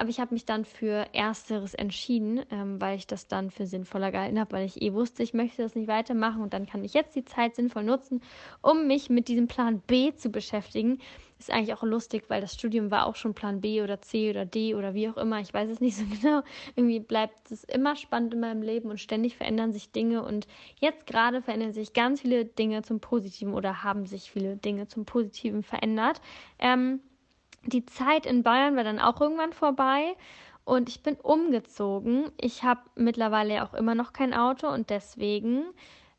Aber 0.00 0.08
ich 0.08 0.18
habe 0.18 0.32
mich 0.32 0.46
dann 0.46 0.64
für 0.64 1.06
Ersteres 1.12 1.74
entschieden, 1.74 2.40
ähm, 2.50 2.80
weil 2.80 2.96
ich 2.96 3.06
das 3.06 3.28
dann 3.28 3.50
für 3.50 3.66
sinnvoller 3.66 4.10
gehalten 4.10 4.40
habe, 4.40 4.52
weil 4.52 4.64
ich 4.64 4.80
eh 4.80 4.94
wusste, 4.94 5.22
ich 5.22 5.34
möchte 5.34 5.60
das 5.60 5.74
nicht 5.74 5.88
weitermachen 5.88 6.40
und 6.40 6.54
dann 6.54 6.64
kann 6.64 6.82
ich 6.82 6.94
jetzt 6.94 7.14
die 7.14 7.24
Zeit 7.26 7.54
sinnvoll 7.54 7.84
nutzen, 7.84 8.22
um 8.62 8.86
mich 8.86 9.10
mit 9.10 9.28
diesem 9.28 9.46
Plan 9.46 9.80
B 9.86 10.14
zu 10.14 10.30
beschäftigen 10.30 11.00
ist 11.40 11.50
eigentlich 11.50 11.74
auch 11.74 11.82
lustig, 11.82 12.24
weil 12.28 12.40
das 12.40 12.54
Studium 12.54 12.90
war 12.90 13.06
auch 13.06 13.16
schon 13.16 13.34
Plan 13.34 13.60
B 13.60 13.82
oder 13.82 14.00
C 14.00 14.30
oder 14.30 14.44
D 14.44 14.74
oder 14.74 14.94
wie 14.94 15.08
auch 15.08 15.16
immer. 15.16 15.40
Ich 15.40 15.52
weiß 15.52 15.70
es 15.70 15.80
nicht 15.80 15.96
so 15.96 16.04
genau. 16.20 16.42
Irgendwie 16.76 17.00
bleibt 17.00 17.50
es 17.50 17.64
immer 17.64 17.96
spannend 17.96 18.34
in 18.34 18.40
meinem 18.40 18.62
Leben 18.62 18.90
und 18.90 19.00
ständig 19.00 19.36
verändern 19.36 19.72
sich 19.72 19.90
Dinge. 19.90 20.22
Und 20.22 20.46
jetzt 20.78 21.06
gerade 21.06 21.40
verändern 21.40 21.72
sich 21.72 21.94
ganz 21.94 22.20
viele 22.20 22.44
Dinge 22.44 22.82
zum 22.82 23.00
Positiven 23.00 23.54
oder 23.54 23.82
haben 23.82 24.06
sich 24.06 24.30
viele 24.30 24.56
Dinge 24.56 24.86
zum 24.86 25.06
Positiven 25.06 25.62
verändert. 25.62 26.20
Ähm, 26.58 27.00
die 27.66 27.84
Zeit 27.84 28.26
in 28.26 28.42
Bayern 28.42 28.76
war 28.76 28.84
dann 28.84 28.98
auch 28.98 29.20
irgendwann 29.20 29.52
vorbei. 29.52 30.14
Und 30.64 30.88
ich 30.88 31.02
bin 31.02 31.16
umgezogen. 31.16 32.30
Ich 32.40 32.62
habe 32.62 32.80
mittlerweile 32.94 33.64
auch 33.64 33.74
immer 33.74 33.94
noch 33.94 34.12
kein 34.12 34.34
Auto 34.34 34.68
und 34.68 34.90
deswegen 34.90 35.64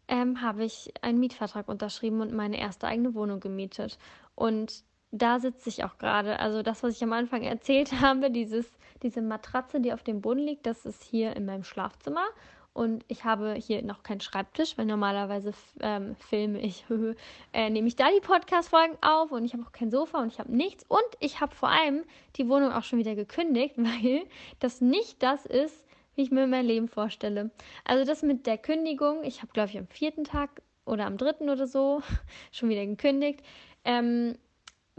ähm, 0.08 0.42
habe 0.42 0.66
ich 0.66 0.94
einen 1.02 1.20
Mietvertrag 1.20 1.70
unterschrieben 1.70 2.22
und 2.22 2.34
meine 2.34 2.60
erste 2.60 2.88
eigene 2.88 3.14
Wohnung 3.16 3.40
gemietet. 3.40 3.98
Und 4.36 4.84
da 5.12 5.40
sitze 5.40 5.70
ich 5.70 5.84
auch 5.84 5.98
gerade. 5.98 6.40
Also 6.40 6.64
das, 6.64 6.84
was 6.84 6.96
ich 6.96 7.04
am 7.04 7.14
Anfang 7.14 7.44
erzählt 7.44 7.92
habe, 8.02 8.32
dieses, 8.32 8.66
diese 9.04 9.22
Matratze, 9.22 9.80
die 9.80 9.94
auf 9.94 10.04
dem 10.04 10.22
Boden 10.22 10.42
liegt, 10.42 10.66
das 10.66 10.86
ist 10.86 11.04
hier 11.04 11.36
in 11.36 11.46
meinem 11.46 11.64
Schlafzimmer. 11.64 12.26
Und 12.74 13.04
ich 13.10 13.26
habe 13.26 13.56
hier 13.56 13.84
noch 13.84 14.02
keinen 14.02 14.22
Schreibtisch, 14.22 14.78
weil 14.78 14.86
normalerweise 14.86 15.54
ähm, 15.82 16.16
filme 16.16 16.62
ich, 16.62 16.86
äh, 17.54 17.70
nehme 17.70 17.88
ich 17.88 17.98
da 17.98 18.10
die 18.10 18.22
Podcast-Folgen 18.22 18.98
auf 19.02 19.32
und 19.32 19.44
ich 19.44 19.54
habe 19.54 19.64
auch 19.64 19.74
kein 19.74 19.92
Sofa 19.92 20.22
und 20.22 20.32
ich 20.32 20.40
habe 20.40 20.56
nichts. 20.56 20.86
Und 20.88 21.02
ich 21.20 21.42
habe 21.42 21.54
vor 21.54 21.70
allem 21.70 22.04
die 22.38 22.48
Wohnung 22.48 22.72
auch 22.72 22.84
schon 22.84 23.00
wieder 23.00 23.16
gekündigt, 23.16 23.76
weil 23.78 24.24
das 24.60 24.80
nicht 24.80 25.22
das 25.22 25.46
ist, 25.46 25.86
wie 26.16 26.22
ich 26.22 26.32
mir 26.32 26.48
mein 26.48 26.66
Leben 26.66 26.88
vorstelle. 26.88 27.52
Also 27.84 28.06
das 28.06 28.22
mit 28.22 28.48
der 28.48 28.58
Kündigung, 28.58 29.24
ich 29.24 29.42
habe, 29.42 29.52
glaube 29.52 29.70
ich, 29.70 29.78
am 29.78 29.88
vierten 29.88 30.24
Tag 30.24 30.62
oder 30.86 31.06
am 31.06 31.18
dritten 31.18 31.50
oder 31.50 31.68
so 31.68 32.02
schon 32.52 32.70
wieder 32.70 32.86
gekündigt. 32.86 33.42
Ähm, 33.84 34.38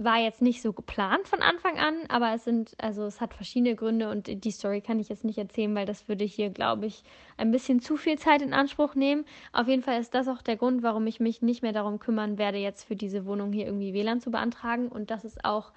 war 0.05 0.19
jetzt 0.19 0.43
nicht 0.43 0.63
so 0.63 0.73
geplant 0.73 1.29
von 1.29 1.43
Anfang 1.43 1.79
an, 1.79 1.95
aber 2.09 2.35
es 2.35 2.45
sind, 2.45 2.75
also 2.79 3.05
es 3.05 3.21
hat 3.21 3.35
verschiedene 3.35 3.75
Gründe 3.75 4.11
und 4.11 4.45
die 4.45 4.51
Story 4.51 4.81
kann 4.81 5.01
ich 5.01 5.09
jetzt 5.09 5.25
nicht 5.25 5.39
erzählen, 5.39 5.75
weil 5.75 5.87
das 5.87 6.09
würde 6.09 6.25
hier, 6.25 6.51
glaube 6.51 6.87
ich, 6.87 7.03
ein 7.37 7.51
bisschen 7.51 7.81
zu 7.81 7.97
viel 7.97 8.19
Zeit 8.19 8.43
in 8.43 8.55
Anspruch 8.55 8.95
nehmen. 8.95 9.25
Auf 9.53 9.69
jeden 9.69 9.83
Fall 9.83 10.01
ist 10.01 10.15
das 10.15 10.29
auch 10.29 10.43
der 10.43 10.57
Grund, 10.57 10.83
warum 10.83 11.07
ich 11.07 11.21
mich 11.21 11.43
nicht 11.43 11.63
mehr 11.63 11.73
darum 11.73 11.99
kümmern 11.99 12.39
werde, 12.39 12.59
jetzt 12.59 12.85
für 12.85 12.97
diese 12.97 13.27
Wohnung 13.27 13.53
hier 13.53 13.67
irgendwie 13.67 13.95
WLAN 13.95 14.21
zu 14.21 14.31
beantragen. 14.31 14.89
Und 14.89 15.11
das 15.11 15.25
ist 15.25 15.45
auch 15.45 15.73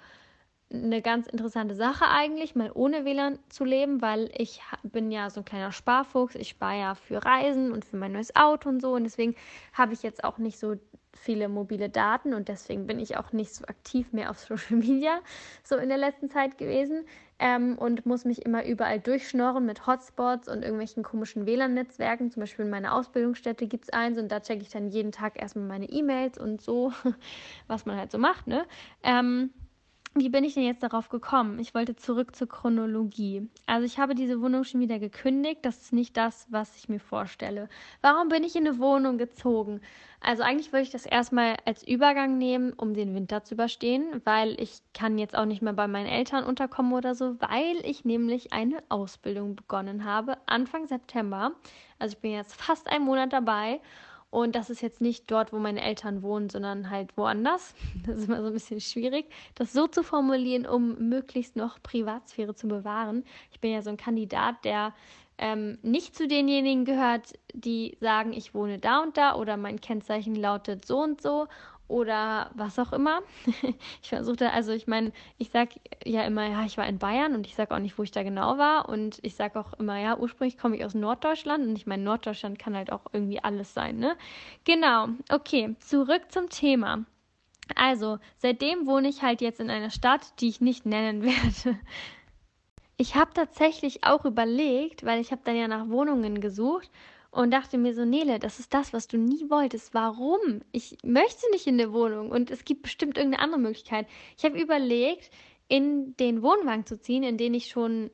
eine 0.72 1.00
ganz 1.00 1.28
interessante 1.28 1.74
Sache 1.74 2.06
eigentlich, 2.08 2.56
mal 2.56 2.70
ohne 2.74 3.04
WLAN 3.04 3.38
zu 3.48 3.64
leben, 3.64 4.02
weil 4.02 4.30
ich 4.36 4.60
bin 4.82 5.10
ja 5.10 5.30
so 5.30 5.40
ein 5.40 5.44
kleiner 5.44 5.72
Sparfuchs. 5.72 6.34
Ich 6.34 6.48
spare 6.48 6.78
ja 6.78 6.94
für 6.94 7.24
Reisen 7.24 7.70
und 7.70 7.84
für 7.84 7.96
mein 7.96 8.12
neues 8.12 8.34
Auto 8.34 8.68
und 8.68 8.80
so. 8.80 8.94
Und 8.94 9.04
deswegen 9.04 9.36
habe 9.72 9.92
ich 9.92 10.02
jetzt 10.02 10.24
auch 10.24 10.38
nicht 10.38 10.58
so 10.58 10.74
viele 11.16 11.48
mobile 11.48 11.88
Daten 11.88 12.34
und 12.34 12.48
deswegen 12.48 12.86
bin 12.86 12.98
ich 12.98 13.16
auch 13.16 13.32
nicht 13.32 13.54
so 13.54 13.64
aktiv 13.66 14.12
mehr 14.12 14.30
auf 14.30 14.38
Social 14.46 14.76
Media 14.76 15.20
so 15.64 15.76
in 15.76 15.88
der 15.88 15.98
letzten 15.98 16.30
Zeit 16.30 16.58
gewesen 16.58 17.04
ähm, 17.38 17.76
und 17.78 18.06
muss 18.06 18.24
mich 18.24 18.44
immer 18.44 18.64
überall 18.64 19.00
durchschnorren 19.00 19.66
mit 19.66 19.86
Hotspots 19.86 20.48
und 20.48 20.62
irgendwelchen 20.62 21.02
komischen 21.02 21.46
WLAN-Netzwerken. 21.46 22.30
Zum 22.30 22.40
Beispiel 22.40 22.64
in 22.64 22.70
meiner 22.70 22.94
Ausbildungsstätte 22.94 23.66
gibt 23.66 23.84
es 23.84 23.90
eins 23.90 24.18
und 24.18 24.30
da 24.30 24.40
checke 24.40 24.62
ich 24.62 24.70
dann 24.70 24.88
jeden 24.88 25.12
Tag 25.12 25.40
erstmal 25.40 25.66
meine 25.66 25.88
E-Mails 25.88 26.38
und 26.38 26.60
so, 26.60 26.92
was 27.66 27.86
man 27.86 27.96
halt 27.96 28.10
so 28.10 28.18
macht, 28.18 28.46
ne? 28.46 28.64
Ähm, 29.02 29.50
wie 30.16 30.30
bin 30.30 30.44
ich 30.44 30.54
denn 30.54 30.64
jetzt 30.64 30.82
darauf 30.82 31.08
gekommen? 31.08 31.58
Ich 31.58 31.74
wollte 31.74 31.94
zurück 31.94 32.34
zur 32.34 32.48
Chronologie. 32.48 33.48
Also 33.66 33.84
ich 33.84 33.98
habe 33.98 34.14
diese 34.14 34.40
Wohnung 34.40 34.64
schon 34.64 34.80
wieder 34.80 34.98
gekündigt. 34.98 35.60
Das 35.62 35.76
ist 35.76 35.92
nicht 35.92 36.16
das, 36.16 36.46
was 36.50 36.76
ich 36.76 36.88
mir 36.88 37.00
vorstelle. 37.00 37.68
Warum 38.00 38.28
bin 38.28 38.42
ich 38.42 38.56
in 38.56 38.66
eine 38.66 38.78
Wohnung 38.78 39.18
gezogen? 39.18 39.80
Also 40.20 40.42
eigentlich 40.42 40.72
wollte 40.72 40.84
ich 40.84 40.90
das 40.90 41.06
erstmal 41.06 41.56
als 41.66 41.86
Übergang 41.86 42.38
nehmen, 42.38 42.72
um 42.72 42.94
den 42.94 43.14
Winter 43.14 43.44
zu 43.44 43.54
überstehen, 43.54 44.22
weil 44.24 44.60
ich 44.60 44.80
kann 44.94 45.18
jetzt 45.18 45.36
auch 45.36 45.44
nicht 45.44 45.62
mehr 45.62 45.74
bei 45.74 45.86
meinen 45.86 46.06
Eltern 46.06 46.44
unterkommen 46.44 46.94
oder 46.94 47.14
so, 47.14 47.40
weil 47.40 47.76
ich 47.84 48.04
nämlich 48.04 48.52
eine 48.52 48.82
Ausbildung 48.88 49.54
begonnen 49.54 50.04
habe 50.04 50.38
Anfang 50.46 50.86
September. 50.86 51.52
Also 51.98 52.14
ich 52.14 52.22
bin 52.22 52.32
jetzt 52.32 52.56
fast 52.60 52.88
einen 52.88 53.04
Monat 53.04 53.32
dabei 53.32 53.80
Und 54.30 54.54
das 54.54 54.70
ist 54.70 54.82
jetzt 54.82 55.00
nicht 55.00 55.30
dort, 55.30 55.52
wo 55.52 55.58
meine 55.58 55.82
Eltern 55.82 56.22
wohnen, 56.22 56.50
sondern 56.50 56.90
halt 56.90 57.16
woanders. 57.16 57.74
Das 58.06 58.18
ist 58.18 58.28
immer 58.28 58.40
so 58.42 58.48
ein 58.48 58.52
bisschen 58.52 58.80
schwierig, 58.80 59.26
das 59.54 59.72
so 59.72 59.86
zu 59.86 60.02
formulieren, 60.02 60.66
um 60.66 61.08
möglichst 61.08 61.56
noch 61.56 61.82
Privatsphäre 61.82 62.54
zu 62.54 62.68
bewahren. 62.68 63.24
Ich 63.52 63.60
bin 63.60 63.72
ja 63.72 63.82
so 63.82 63.90
ein 63.90 63.96
Kandidat, 63.96 64.64
der 64.64 64.94
ähm, 65.38 65.78
nicht 65.82 66.16
zu 66.16 66.28
denjenigen 66.28 66.84
gehört, 66.84 67.34
die 67.52 67.96
sagen, 68.00 68.32
ich 68.32 68.54
wohne 68.54 68.78
da 68.78 69.02
und 69.02 69.16
da 69.16 69.34
oder 69.34 69.56
mein 69.56 69.80
Kennzeichen 69.80 70.34
lautet 70.34 70.86
so 70.86 70.98
und 71.02 71.20
so 71.20 71.46
oder 71.88 72.50
was 72.54 72.78
auch 72.78 72.92
immer. 72.92 73.20
ich 74.02 74.08
versuchte, 74.08 74.50
also 74.52 74.72
ich 74.72 74.86
meine, 74.86 75.12
ich 75.38 75.50
sage 75.50 75.80
ja 76.04 76.22
immer, 76.22 76.46
ja, 76.46 76.64
ich 76.64 76.76
war 76.78 76.86
in 76.86 76.98
Bayern 76.98 77.34
und 77.34 77.46
ich 77.46 77.54
sage 77.54 77.74
auch 77.74 77.78
nicht, 77.78 77.98
wo 77.98 78.02
ich 78.02 78.10
da 78.10 78.22
genau 78.22 78.58
war. 78.58 78.88
Und 78.88 79.18
ich 79.22 79.34
sage 79.34 79.58
auch 79.58 79.72
immer, 79.74 79.98
ja, 79.98 80.16
ursprünglich 80.18 80.58
komme 80.58 80.76
ich 80.76 80.84
aus 80.84 80.94
Norddeutschland 80.94 81.66
und 81.66 81.76
ich 81.76 81.86
meine, 81.86 82.02
Norddeutschland 82.02 82.58
kann 82.58 82.76
halt 82.76 82.90
auch 82.92 83.06
irgendwie 83.12 83.42
alles 83.42 83.74
sein, 83.74 83.98
ne? 83.98 84.16
Genau, 84.64 85.08
okay, 85.30 85.76
zurück 85.80 86.22
zum 86.30 86.48
Thema. 86.48 87.04
Also, 87.74 88.18
seitdem 88.38 88.86
wohne 88.86 89.08
ich 89.08 89.22
halt 89.22 89.40
jetzt 89.40 89.60
in 89.60 89.70
einer 89.70 89.90
Stadt, 89.90 90.40
die 90.40 90.48
ich 90.48 90.60
nicht 90.60 90.86
nennen 90.86 91.22
werde. 91.24 91.78
Ich 92.96 93.14
habe 93.14 93.32
tatsächlich 93.34 94.04
auch 94.04 94.24
überlegt, 94.24 95.04
weil 95.04 95.20
ich 95.20 95.30
habe 95.30 95.42
dann 95.44 95.56
ja 95.56 95.68
nach 95.68 95.88
Wohnungen 95.88 96.40
gesucht 96.40 96.90
und 97.36 97.50
dachte 97.50 97.76
mir 97.76 97.94
so, 97.94 98.06
Nele, 98.06 98.38
das 98.38 98.58
ist 98.58 98.72
das, 98.72 98.94
was 98.94 99.08
du 99.08 99.18
nie 99.18 99.50
wolltest. 99.50 99.92
Warum? 99.92 100.62
Ich 100.72 100.96
möchte 101.04 101.42
nicht 101.50 101.66
in 101.66 101.76
der 101.76 101.92
Wohnung 101.92 102.30
und 102.30 102.50
es 102.50 102.64
gibt 102.64 102.82
bestimmt 102.82 103.18
irgendeine 103.18 103.42
andere 103.42 103.60
Möglichkeit. 103.60 104.06
Ich 104.38 104.44
habe 104.44 104.58
überlegt, 104.58 105.30
in 105.68 106.16
den 106.16 106.42
Wohnwagen 106.42 106.86
zu 106.86 106.98
ziehen, 106.98 107.22
in 107.22 107.36
den 107.36 107.52
ich 107.52 107.66
schon, 107.66 108.10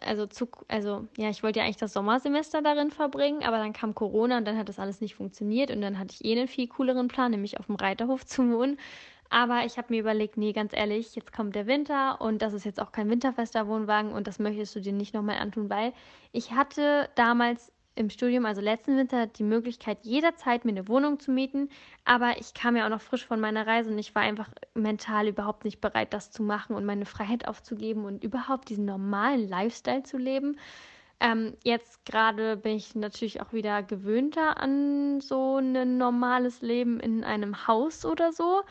also 0.00 0.26
zu, 0.26 0.48
also 0.68 1.08
ja, 1.16 1.30
ich 1.30 1.42
wollte 1.42 1.58
ja 1.58 1.64
eigentlich 1.64 1.78
das 1.78 1.92
Sommersemester 1.92 2.62
darin 2.62 2.92
verbringen, 2.92 3.42
aber 3.42 3.58
dann 3.58 3.72
kam 3.72 3.94
Corona 3.94 4.38
und 4.38 4.46
dann 4.46 4.56
hat 4.56 4.68
das 4.68 4.78
alles 4.78 5.00
nicht 5.00 5.16
funktioniert 5.16 5.72
und 5.72 5.80
dann 5.80 5.98
hatte 5.98 6.14
ich 6.14 6.24
eh 6.24 6.38
einen 6.38 6.46
viel 6.46 6.68
cooleren 6.68 7.08
Plan, 7.08 7.32
nämlich 7.32 7.58
auf 7.58 7.66
dem 7.66 7.74
Reiterhof 7.74 8.24
zu 8.26 8.52
wohnen. 8.52 8.78
Aber 9.30 9.64
ich 9.64 9.78
habe 9.78 9.88
mir 9.90 10.00
überlegt, 10.00 10.36
nee, 10.36 10.52
ganz 10.52 10.72
ehrlich, 10.72 11.16
jetzt 11.16 11.32
kommt 11.32 11.56
der 11.56 11.66
Winter 11.66 12.20
und 12.20 12.40
das 12.40 12.52
ist 12.52 12.64
jetzt 12.64 12.80
auch 12.80 12.92
kein 12.92 13.10
winterfester 13.10 13.66
Wohnwagen 13.66 14.12
und 14.12 14.28
das 14.28 14.38
möchtest 14.38 14.76
du 14.76 14.80
dir 14.80 14.92
nicht 14.92 15.12
nochmal 15.14 15.38
antun, 15.38 15.70
weil 15.70 15.92
ich 16.32 16.52
hatte 16.52 17.08
damals 17.16 17.72
im 18.00 18.10
Studium, 18.10 18.46
also 18.46 18.60
letzten 18.60 18.96
Winter, 18.96 19.26
die 19.26 19.44
Möglichkeit, 19.44 19.98
jederzeit 20.02 20.64
mir 20.64 20.72
eine 20.72 20.88
Wohnung 20.88 21.20
zu 21.20 21.30
mieten. 21.30 21.68
Aber 22.04 22.40
ich 22.40 22.54
kam 22.54 22.74
ja 22.74 22.86
auch 22.86 22.90
noch 22.90 23.02
frisch 23.02 23.26
von 23.26 23.40
meiner 23.40 23.66
Reise 23.66 23.90
und 23.90 23.98
ich 23.98 24.14
war 24.14 24.22
einfach 24.22 24.48
mental 24.74 25.28
überhaupt 25.28 25.64
nicht 25.64 25.80
bereit, 25.80 26.12
das 26.14 26.30
zu 26.30 26.42
machen 26.42 26.74
und 26.74 26.86
meine 26.86 27.04
Freiheit 27.04 27.46
aufzugeben 27.46 28.06
und 28.06 28.24
überhaupt 28.24 28.70
diesen 28.70 28.86
normalen 28.86 29.48
Lifestyle 29.48 30.02
zu 30.02 30.16
leben. 30.16 30.56
Ähm, 31.20 31.54
jetzt 31.62 32.06
gerade 32.06 32.56
bin 32.56 32.76
ich 32.76 32.94
natürlich 32.94 33.42
auch 33.42 33.52
wieder 33.52 33.82
gewöhnter 33.82 34.58
an 34.58 35.20
so 35.20 35.58
ein 35.58 35.98
normales 35.98 36.62
Leben 36.62 36.98
in 36.98 37.22
einem 37.22 37.66
Haus 37.66 38.06
oder 38.06 38.32
so. 38.32 38.62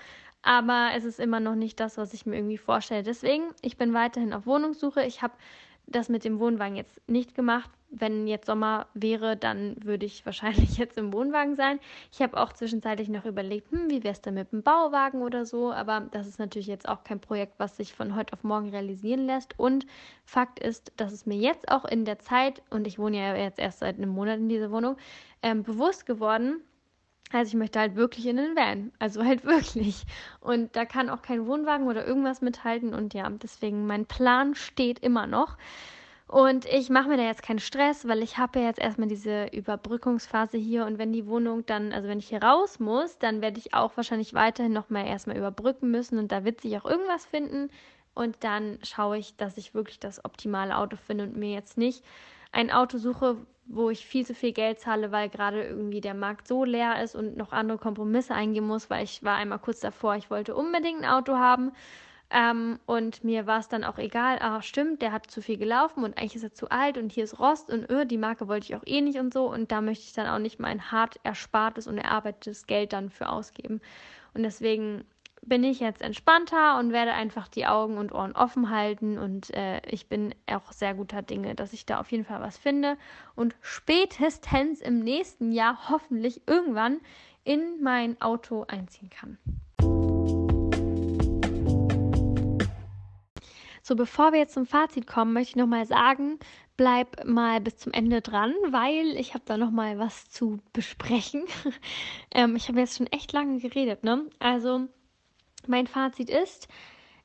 Aber 0.42 0.92
es 0.96 1.06
ist 1.06 1.20
immer 1.20 1.40
noch 1.40 1.56
nicht 1.56 1.80
das, 1.80 1.98
was 1.98 2.14
ich 2.14 2.26
mir 2.26 2.38
irgendwie 2.38 2.58
vorstelle. 2.58 3.04
Deswegen, 3.04 3.44
ich 3.62 3.78
bin 3.78 3.94
weiterhin 3.94 4.34
auf 4.34 4.46
Wohnungssuche. 4.46 5.04
Ich 5.04 5.22
habe 5.22 5.34
das 5.92 6.10
mit 6.10 6.24
dem 6.24 6.40
Wohnwagen 6.40 6.76
jetzt 6.76 7.00
nicht 7.08 7.36
gemacht. 7.36 7.70
Wenn 7.92 8.28
jetzt 8.28 8.46
Sommer 8.46 8.86
wäre, 8.94 9.36
dann 9.36 9.76
würde 9.84 10.06
ich 10.06 10.26
wahrscheinlich 10.26 10.78
jetzt 10.78 10.98
im 10.98 11.12
Wohnwagen 11.12 11.56
sein. 11.56 11.80
Ich 12.12 12.22
habe 12.22 12.38
auch 12.38 12.54
zwischenzeitlich 12.54 13.10
noch 13.10 13.26
überlegt, 13.26 13.72
hm, 13.72 13.90
wie 13.90 14.04
wäre 14.04 14.14
es 14.14 14.22
denn 14.22 14.36
mit 14.36 14.52
dem 14.52 14.62
Bauwagen 14.62 15.22
oder 15.22 15.46
so. 15.46 15.72
Aber 15.72 16.02
das 16.12 16.28
ist 16.28 16.40
natürlich 16.40 16.68
jetzt 16.68 16.88
auch 16.88 17.04
kein 17.04 17.20
Projekt, 17.20 17.54
was 17.58 17.78
sich 17.78 17.94
von 17.94 18.16
heute 18.16 18.34
auf 18.34 18.44
morgen 18.44 18.70
realisieren 18.70 19.26
lässt. 19.26 19.58
Und 19.58 19.88
Fakt 20.26 20.60
ist, 20.60 20.92
dass 20.98 21.12
es 21.12 21.26
mir 21.26 21.38
jetzt 21.38 21.70
auch 21.72 21.86
in 21.86 22.06
der 22.06 22.20
Zeit, 22.20 22.62
und 22.70 22.86
ich 22.86 23.00
wohne 23.00 23.18
ja 23.18 23.36
jetzt 23.36 23.60
erst 23.60 23.80
seit 23.80 23.98
einem 23.98 24.10
Monat 24.10 24.38
in 24.38 24.50
dieser 24.50 24.72
Wohnung, 24.72 24.98
ähm, 25.42 25.64
bewusst 25.64 26.06
geworden, 26.06 26.62
also 27.32 27.50
ich 27.50 27.56
möchte 27.56 27.80
halt 27.80 27.96
wirklich 27.96 28.26
in 28.26 28.38
den 28.38 28.56
Van. 28.56 28.92
Also 29.00 29.24
halt 29.24 29.44
wirklich. 29.46 30.04
Und 30.42 30.76
da 30.76 30.86
kann 30.86 31.10
auch 31.10 31.22
kein 31.22 31.46
Wohnwagen 31.46 31.88
oder 31.88 32.06
irgendwas 32.06 32.42
mithalten. 32.42 32.94
Und 32.94 33.14
ja, 33.14 33.30
deswegen 33.30 33.86
mein 33.86 34.06
Plan 34.06 34.56
steht 34.56 35.00
immer 35.00 35.28
noch. 35.28 35.58
Und 36.28 36.66
ich 36.66 36.90
mache 36.92 37.10
mir 37.10 37.18
da 37.18 37.24
jetzt 37.24 37.42
keinen 37.42 37.60
Stress, 37.60 38.08
weil 38.08 38.22
ich 38.22 38.38
habe 38.38 38.60
ja 38.60 38.68
jetzt 38.68 38.80
erstmal 38.80 39.08
diese 39.08 39.48
Überbrückungsphase 39.48 40.58
hier. 40.58 40.86
Und 40.86 41.00
wenn 41.00 41.12
die 41.12 41.26
Wohnung 41.26 41.66
dann, 41.66 41.92
also 41.92 42.08
wenn 42.08 42.20
ich 42.20 42.30
hier 42.30 42.44
raus 42.44 42.80
muss, 42.80 43.18
dann 43.18 43.42
werde 43.42 43.60
ich 43.60 43.74
auch 43.74 43.98
wahrscheinlich 43.98 44.34
weiterhin 44.34 44.74
nochmal 44.74 45.08
erstmal 45.08 45.38
überbrücken 45.38 45.90
müssen. 45.92 46.20
Und 46.20 46.32
da 46.32 46.46
wird 46.46 46.62
sich 46.62 46.78
auch 46.78 46.86
irgendwas 46.86 47.26
finden. 47.26 47.70
Und 48.14 48.44
dann 48.44 48.80
schaue 48.84 49.18
ich, 49.18 49.36
dass 49.38 49.58
ich 49.58 49.74
wirklich 49.74 50.00
das 50.00 50.24
optimale 50.26 50.78
Auto 50.78 50.98
finde 50.98 51.26
und 51.26 51.38
mir 51.38 51.54
jetzt 51.54 51.78
nicht 51.78 52.04
ein 52.52 52.72
Auto 52.72 52.98
suche, 52.98 53.38
wo 53.66 53.90
ich 53.90 54.06
viel 54.06 54.26
zu 54.26 54.34
viel 54.34 54.52
Geld 54.52 54.80
zahle, 54.80 55.12
weil 55.12 55.30
gerade 55.30 55.64
irgendwie 55.64 56.02
der 56.02 56.16
Markt 56.16 56.48
so 56.48 56.66
leer 56.66 57.04
ist 57.04 57.16
und 57.16 57.38
noch 57.38 57.52
andere 57.52 57.78
Kompromisse 57.78 58.34
eingehen 58.34 58.66
muss, 58.66 58.90
weil 58.90 59.04
ich 59.04 59.24
war 59.24 59.36
einmal 59.36 59.60
kurz 59.60 59.80
davor, 59.80 60.16
ich 60.16 60.32
wollte 60.32 60.56
unbedingt 60.56 61.04
ein 61.04 61.10
Auto 61.10 61.36
haben. 61.38 61.72
Ähm, 62.32 62.80
und 62.86 63.24
mir 63.24 63.48
war 63.48 63.60
es 63.60 63.70
dann 63.70 63.84
auch 63.84 63.98
egal, 63.98 64.38
ah, 64.40 64.62
stimmt, 64.62 65.02
der 65.02 65.12
hat 65.12 65.32
zu 65.32 65.42
viel 65.42 65.58
gelaufen 65.58 66.04
und 66.04 66.18
eigentlich 66.18 66.36
ist 66.36 66.44
er 66.44 66.54
zu 66.54 66.70
alt 66.70 66.98
und 66.98 67.12
hier 67.12 67.24
ist 67.24 67.40
Rost 67.40 67.72
und 67.72 67.90
öh, 67.90 68.06
die 68.06 68.20
Marke 68.20 68.48
wollte 68.48 68.66
ich 68.66 68.76
auch 68.76 68.86
eh 68.86 69.02
nicht 69.02 69.18
und 69.20 69.34
so. 69.34 69.52
Und 69.52 69.72
da 69.72 69.82
möchte 69.82 70.06
ich 70.06 70.14
dann 70.14 70.28
auch 70.28 70.38
nicht 70.40 70.60
mein 70.60 70.92
hart 70.92 71.20
erspartes 71.24 71.88
und 71.88 71.98
erarbeitetes 71.98 72.68
Geld 72.68 72.94
dann 72.94 73.10
für 73.10 73.30
ausgeben. 73.30 73.82
Und 74.36 74.44
deswegen 74.44 75.06
bin 75.42 75.64
ich 75.64 75.80
jetzt 75.80 76.02
entspannter 76.02 76.78
und 76.80 76.92
werde 76.92 77.14
einfach 77.14 77.48
die 77.48 77.66
Augen 77.66 77.98
und 77.98 78.12
Ohren 78.12 78.34
offen 78.34 78.70
halten. 78.70 79.18
Und 79.18 79.54
äh, 79.54 79.82
ich 79.88 80.08
bin 80.08 80.36
auch 80.48 80.72
sehr 80.72 80.94
guter 80.94 81.22
Dinge, 81.22 81.56
dass 81.56 81.74
ich 81.74 81.86
da 81.86 82.00
auf 82.00 82.12
jeden 82.12 82.26
Fall 82.26 82.42
was 82.42 82.58
finde 82.58 82.98
und 83.36 83.56
spätestens 83.62 84.82
im 84.82 85.00
nächsten 85.00 85.52
Jahr 85.52 85.90
hoffentlich 85.90 86.42
irgendwann 86.48 87.00
in 87.44 87.82
mein 87.82 88.20
Auto 88.22 88.66
einziehen 88.68 89.10
kann. 89.10 89.38
So, 93.82 93.96
bevor 93.96 94.34
wir 94.34 94.40
jetzt 94.40 94.54
zum 94.54 94.68
Fazit 94.68 95.08
kommen, 95.08 95.34
möchte 95.34 95.50
ich 95.50 95.56
nochmal 95.56 95.88
sagen, 95.88 96.38
bleib 96.78 97.26
mal 97.26 97.60
bis 97.60 97.78
zum 97.78 97.92
Ende 97.92 98.22
dran, 98.22 98.54
weil 98.70 99.18
ich 99.18 99.34
habe 99.34 99.44
da 99.48 99.58
nochmal 99.58 99.98
was 99.98 100.30
zu 100.30 100.60
besprechen. 100.74 101.46
ähm, 102.32 102.56
ich 102.56 102.68
habe 102.68 102.80
jetzt 102.80 102.98
schon 102.98 103.08
echt 103.08 103.34
lange 103.34 103.60
geredet, 103.60 104.04
ne? 104.04 104.30
Also, 104.38 104.88
mein 105.70 105.88
Fazit 105.88 106.30
ist, 106.30 106.68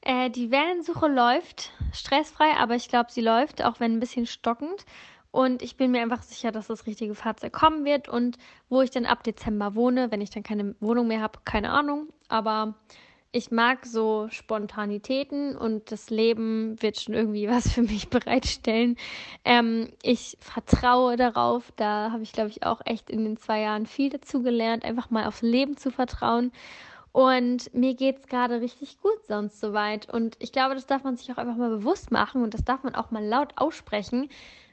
äh, 0.02 0.30
die 0.30 0.50
Wellensuche 0.50 1.08
läuft 1.08 1.72
stressfrei, 1.92 2.52
aber 2.58 2.76
ich 2.76 2.88
glaube, 2.88 3.10
sie 3.10 3.22
läuft, 3.22 3.64
auch 3.64 3.80
wenn 3.80 3.94
ein 3.94 4.00
bisschen 4.00 4.26
stockend. 4.26 4.84
Und 5.30 5.62
ich 5.62 5.76
bin 5.76 5.90
mir 5.90 6.00
einfach 6.00 6.22
sicher, 6.22 6.52
dass 6.52 6.68
das 6.68 6.86
richtige 6.86 7.16
Fahrzeug 7.16 7.52
kommen 7.52 7.84
wird 7.84 8.08
und 8.08 8.38
wo 8.68 8.82
ich 8.82 8.90
dann 8.90 9.04
ab 9.04 9.24
Dezember 9.24 9.74
wohne, 9.74 10.12
wenn 10.12 10.20
ich 10.20 10.30
dann 10.30 10.44
keine 10.44 10.76
Wohnung 10.78 11.08
mehr 11.08 11.22
habe, 11.22 11.40
keine 11.44 11.70
Ahnung. 11.70 12.06
Aber 12.28 12.74
ich 13.32 13.50
mag 13.50 13.84
so 13.84 14.28
Spontanitäten 14.30 15.56
und 15.56 15.90
das 15.90 16.08
Leben 16.08 16.80
wird 16.80 17.00
schon 17.00 17.14
irgendwie 17.14 17.48
was 17.50 17.72
für 17.72 17.82
mich 17.82 18.08
bereitstellen. 18.10 18.96
Ähm, 19.44 19.88
ich 20.02 20.36
vertraue 20.38 21.16
darauf. 21.16 21.72
Da 21.74 22.12
habe 22.12 22.22
ich, 22.22 22.32
glaube 22.32 22.50
ich, 22.50 22.62
auch 22.64 22.80
echt 22.84 23.10
in 23.10 23.24
den 23.24 23.36
zwei 23.36 23.62
Jahren 23.62 23.86
viel 23.86 24.10
dazu 24.10 24.40
gelernt, 24.40 24.84
einfach 24.84 25.10
mal 25.10 25.26
aufs 25.26 25.42
Leben 25.42 25.76
zu 25.76 25.90
vertrauen. 25.90 26.52
Und 27.14 27.72
mir 27.72 27.94
geht 27.94 28.18
es 28.18 28.26
gerade 28.26 28.60
richtig 28.60 29.00
gut 29.00 29.24
sonst 29.28 29.60
soweit. 29.60 30.12
Und 30.12 30.34
ich 30.40 30.50
glaube, 30.50 30.74
das 30.74 30.86
darf 30.86 31.04
man 31.04 31.16
sich 31.16 31.30
auch 31.30 31.36
einfach 31.36 31.54
mal 31.54 31.70
bewusst 31.70 32.10
machen 32.10 32.42
und 32.42 32.54
das 32.54 32.64
darf 32.64 32.82
man 32.82 32.96
auch 32.96 33.12
mal 33.12 33.24
laut 33.24 33.52
aussprechen. 33.54 34.28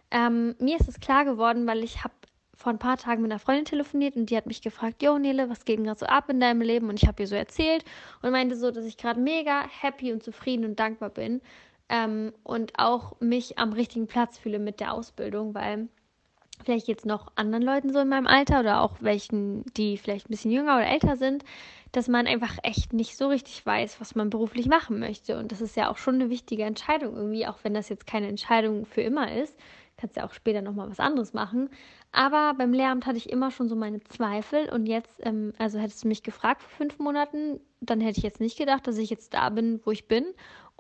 Ähm, 0.09 0.55
mir 0.57 0.79
ist 0.79 0.89
es 0.89 0.99
klar 0.99 1.23
geworden, 1.23 1.67
weil 1.67 1.83
ich 1.83 2.03
habe 2.03 2.15
vor 2.55 2.71
ein 2.71 2.79
paar 2.79 2.97
Tagen 2.97 3.21
mit 3.21 3.31
einer 3.31 3.37
Freundin 3.37 3.65
telefoniert 3.65 4.15
und 4.15 4.31
die 4.31 4.37
hat 4.37 4.47
mich 4.47 4.63
gefragt, 4.63 5.03
Jo 5.03 5.19
Nele, 5.19 5.51
was 5.51 5.65
geht 5.65 5.77
denn 5.77 5.85
gerade 5.85 5.99
so 5.99 6.07
ab 6.07 6.31
in 6.31 6.39
deinem 6.39 6.61
Leben? 6.61 6.89
Und 6.89 6.99
ich 6.99 7.07
habe 7.07 7.21
ihr 7.21 7.27
so 7.27 7.35
erzählt 7.35 7.85
und 8.23 8.31
meinte 8.31 8.55
so, 8.55 8.71
dass 8.71 8.85
ich 8.85 8.97
gerade 8.97 9.19
mega 9.19 9.63
happy 9.79 10.11
und 10.11 10.23
zufrieden 10.23 10.65
und 10.65 10.79
dankbar 10.79 11.11
bin 11.11 11.41
ähm, 11.89 12.33
und 12.41 12.79
auch 12.79 13.19
mich 13.19 13.59
am 13.59 13.71
richtigen 13.73 14.07
Platz 14.07 14.39
fühle 14.39 14.57
mit 14.57 14.79
der 14.79 14.93
Ausbildung, 14.93 15.53
weil 15.53 15.89
vielleicht 16.63 16.87
jetzt 16.87 17.05
noch 17.05 17.27
anderen 17.35 17.63
Leuten 17.63 17.91
so 17.91 17.99
in 17.99 18.09
meinem 18.09 18.27
Alter 18.27 18.61
oder 18.61 18.81
auch 18.81 18.97
welchen, 19.01 19.65
die 19.77 19.97
vielleicht 19.97 20.27
ein 20.27 20.31
bisschen 20.31 20.51
jünger 20.51 20.75
oder 20.77 20.87
älter 20.87 21.17
sind, 21.17 21.43
dass 21.91 22.07
man 22.07 22.27
einfach 22.27 22.57
echt 22.63 22.93
nicht 22.93 23.17
so 23.17 23.27
richtig 23.27 23.65
weiß, 23.65 23.99
was 23.99 24.15
man 24.15 24.29
beruflich 24.29 24.67
machen 24.67 24.99
möchte. 24.99 25.37
Und 25.37 25.51
das 25.51 25.61
ist 25.61 25.75
ja 25.75 25.89
auch 25.89 25.97
schon 25.97 26.15
eine 26.15 26.29
wichtige 26.29 26.63
Entscheidung 26.63 27.15
irgendwie, 27.15 27.47
auch 27.47 27.59
wenn 27.63 27.73
das 27.73 27.89
jetzt 27.89 28.07
keine 28.07 28.27
Entscheidung 28.27 28.85
für 28.85 29.01
immer 29.01 29.35
ist. 29.35 29.57
Kannst 29.97 30.15
ja 30.15 30.25
auch 30.25 30.33
später 30.33 30.61
nochmal 30.61 30.89
was 30.89 30.99
anderes 30.99 31.33
machen. 31.33 31.69
Aber 32.11 32.53
beim 32.57 32.73
Lehramt 32.73 33.05
hatte 33.05 33.17
ich 33.17 33.29
immer 33.29 33.51
schon 33.51 33.69
so 33.69 33.75
meine 33.75 34.01
Zweifel. 34.03 34.69
Und 34.69 34.85
jetzt, 34.85 35.19
ähm, 35.19 35.53
also 35.57 35.79
hättest 35.79 36.03
du 36.03 36.07
mich 36.07 36.23
gefragt 36.23 36.61
vor 36.61 36.71
fünf 36.71 36.97
Monaten, 36.97 37.59
dann 37.81 38.01
hätte 38.01 38.17
ich 38.17 38.23
jetzt 38.23 38.39
nicht 38.39 38.57
gedacht, 38.57 38.87
dass 38.87 38.97
ich 38.97 39.09
jetzt 39.09 39.33
da 39.33 39.49
bin, 39.49 39.79
wo 39.85 39.91
ich 39.91 40.07
bin. 40.07 40.25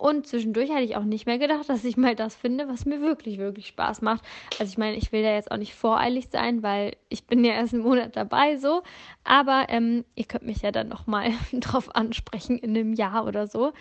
Und 0.01 0.25
zwischendurch 0.25 0.71
hätte 0.71 0.81
ich 0.81 0.95
auch 0.95 1.03
nicht 1.03 1.27
mehr 1.27 1.37
gedacht, 1.37 1.63
dass 1.69 1.85
ich 1.85 1.95
mal 1.95 2.15
das 2.15 2.35
finde, 2.35 2.67
was 2.67 2.85
mir 2.85 3.01
wirklich, 3.01 3.37
wirklich 3.37 3.67
Spaß 3.67 4.01
macht. 4.01 4.23
Also 4.59 4.71
ich 4.71 4.77
meine, 4.79 4.97
ich 4.97 5.11
will 5.11 5.21
da 5.21 5.31
jetzt 5.31 5.51
auch 5.51 5.57
nicht 5.57 5.75
voreilig 5.75 6.29
sein, 6.31 6.63
weil 6.63 6.95
ich 7.09 7.25
bin 7.27 7.45
ja 7.45 7.53
erst 7.53 7.75
einen 7.75 7.83
Monat 7.83 8.15
dabei 8.15 8.57
so. 8.57 8.81
Aber 9.23 9.67
ähm, 9.69 10.03
ihr 10.15 10.25
könnt 10.25 10.45
mich 10.45 10.63
ja 10.63 10.71
dann 10.71 10.87
nochmal 10.87 11.33
drauf 11.53 11.95
ansprechen 11.95 12.57
in 12.57 12.71
einem 12.71 12.93
Jahr 12.93 13.27
oder 13.27 13.45
so. 13.45 13.73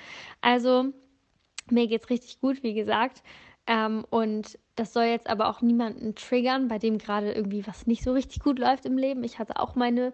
Also 0.42 0.92
mir 1.70 1.86
geht 1.86 2.02
es 2.02 2.10
richtig 2.10 2.40
gut, 2.40 2.62
wie 2.62 2.74
gesagt. 2.74 3.22
Ähm, 3.66 4.04
und 4.10 4.58
das 4.76 4.92
soll 4.92 5.04
jetzt 5.04 5.28
aber 5.30 5.48
auch 5.48 5.62
niemanden 5.62 6.14
triggern, 6.16 6.68
bei 6.68 6.78
dem 6.78 6.98
gerade 6.98 7.32
irgendwie 7.32 7.66
was 7.66 7.86
nicht 7.86 8.02
so 8.02 8.12
richtig 8.12 8.40
gut 8.40 8.58
läuft 8.58 8.84
im 8.84 8.98
Leben. 8.98 9.24
Ich 9.24 9.38
hatte 9.38 9.58
auch 9.58 9.74
meine 9.74 10.12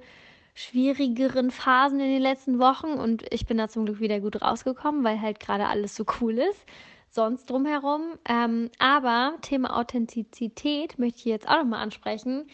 schwierigeren 0.56 1.50
Phasen 1.50 2.00
in 2.00 2.10
den 2.10 2.22
letzten 2.22 2.58
Wochen 2.58 2.86
und 2.86 3.22
ich 3.30 3.44
bin 3.44 3.58
da 3.58 3.68
zum 3.68 3.84
Glück 3.84 4.00
wieder 4.00 4.20
gut 4.20 4.40
rausgekommen, 4.40 5.04
weil 5.04 5.20
halt 5.20 5.38
gerade 5.38 5.66
alles 5.66 5.94
so 5.94 6.04
cool 6.20 6.38
ist. 6.38 6.64
Sonst 7.10 7.48
drumherum. 7.50 8.18
Ähm, 8.26 8.70
aber 8.78 9.34
Thema 9.42 9.78
Authentizität 9.78 10.98
möchte 10.98 11.18
ich 11.18 11.24
jetzt 11.26 11.46
auch 11.46 11.58
nochmal 11.58 11.82
ansprechen. 11.82 12.48